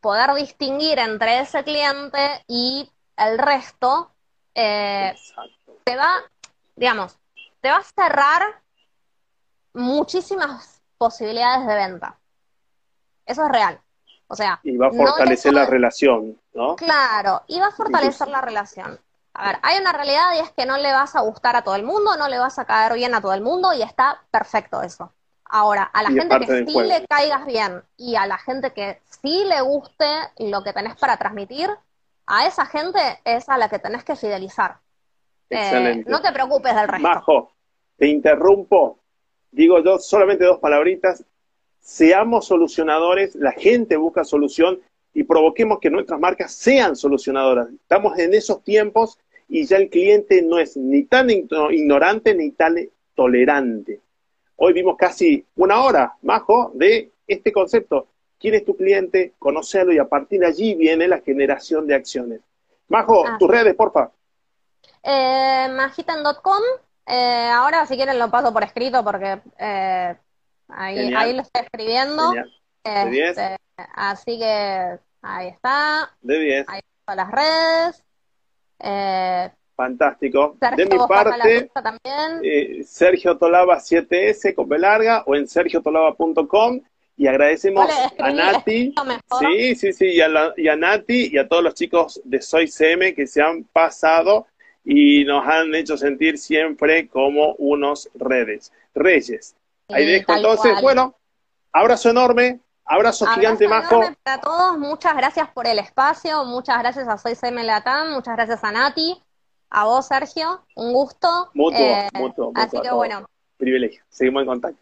[0.01, 4.11] poder distinguir entre ese cliente y el resto,
[4.53, 5.15] eh,
[5.83, 6.21] te va,
[6.75, 7.17] digamos,
[7.61, 8.61] te va a cerrar
[9.73, 12.19] muchísimas posibilidades de venta.
[13.25, 13.79] Eso es real.
[14.27, 16.75] O sea, y va a fortalecer la relación, ¿no?
[16.75, 18.99] Claro, y va a fortalecer la relación.
[19.33, 21.75] A ver, hay una realidad y es que no le vas a gustar a todo
[21.75, 24.81] el mundo, no le vas a caer bien a todo el mundo y está perfecto
[24.81, 25.11] eso.
[25.43, 29.43] Ahora, a la gente que sí le caigas bien y a la gente que sí
[29.45, 30.05] le guste
[30.39, 31.69] lo que tenés para transmitir,
[32.25, 34.79] a esa gente es a la que tenés que fidelizar.
[35.49, 37.07] Eh, no te preocupes del resto.
[37.07, 37.51] Majo,
[37.97, 38.99] te interrumpo.
[39.51, 41.23] Digo yo solamente dos palabritas.
[41.85, 44.81] Seamos solucionadores, la gente busca solución
[45.13, 47.67] y provoquemos que nuestras marcas sean solucionadoras.
[47.69, 52.75] Estamos en esos tiempos y ya el cliente no es ni tan ignorante ni tan
[53.13, 54.01] tolerante.
[54.55, 58.07] Hoy vimos casi una hora, Majo, de este concepto.
[58.39, 59.33] ¿Quién es tu cliente?
[59.37, 62.41] Conocerlo y a partir de allí viene la generación de acciones.
[62.87, 63.37] Majo, ah.
[63.37, 64.09] tus redes, porfa.
[65.03, 66.63] Eh, magitan.com.
[67.05, 70.15] Eh, ahora, si quieren, lo paso por escrito porque eh,
[70.69, 72.33] ahí, ahí, lo estoy escribiendo.
[72.83, 73.57] Este,
[73.95, 76.11] así que ahí está.
[76.21, 76.65] De 10.
[76.69, 78.03] Ahí están las redes.
[78.79, 80.57] Eh, Fantástico.
[80.77, 81.69] de mi parte,
[82.43, 86.81] eh, Sergio Tolaba 7S, con larga, o en sergiotolaba.com.
[87.17, 87.89] Y agradecemos
[88.19, 88.93] a Nati,
[89.39, 92.67] sí, sí, sí, y a, y a, Nati y a todos los chicos de Soy
[92.67, 94.47] CM que se han pasado
[94.83, 99.55] y nos han hecho sentir siempre como unos redes, reyes.
[99.89, 101.15] Ahí dejo entonces, bueno,
[101.71, 104.01] abrazo enorme, abrazo, gigante, Majo.
[104.23, 108.63] Para todos, muchas gracias por el espacio, muchas gracias a Soy CM Latam, muchas gracias
[108.63, 109.21] a Nati
[109.69, 111.49] a vos, Sergio, un gusto.
[111.53, 113.25] Mutuo, eh, mutuo, Así que bueno.
[113.57, 114.03] Privilegio.
[114.09, 114.81] Seguimos en contacto.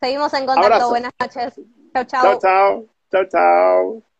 [0.00, 0.88] Seguimos en contacto.
[0.90, 1.60] Buenas noches.
[1.92, 2.22] Chao, chao.
[2.22, 2.84] Chao, chao.
[3.10, 4.13] Chao, chao.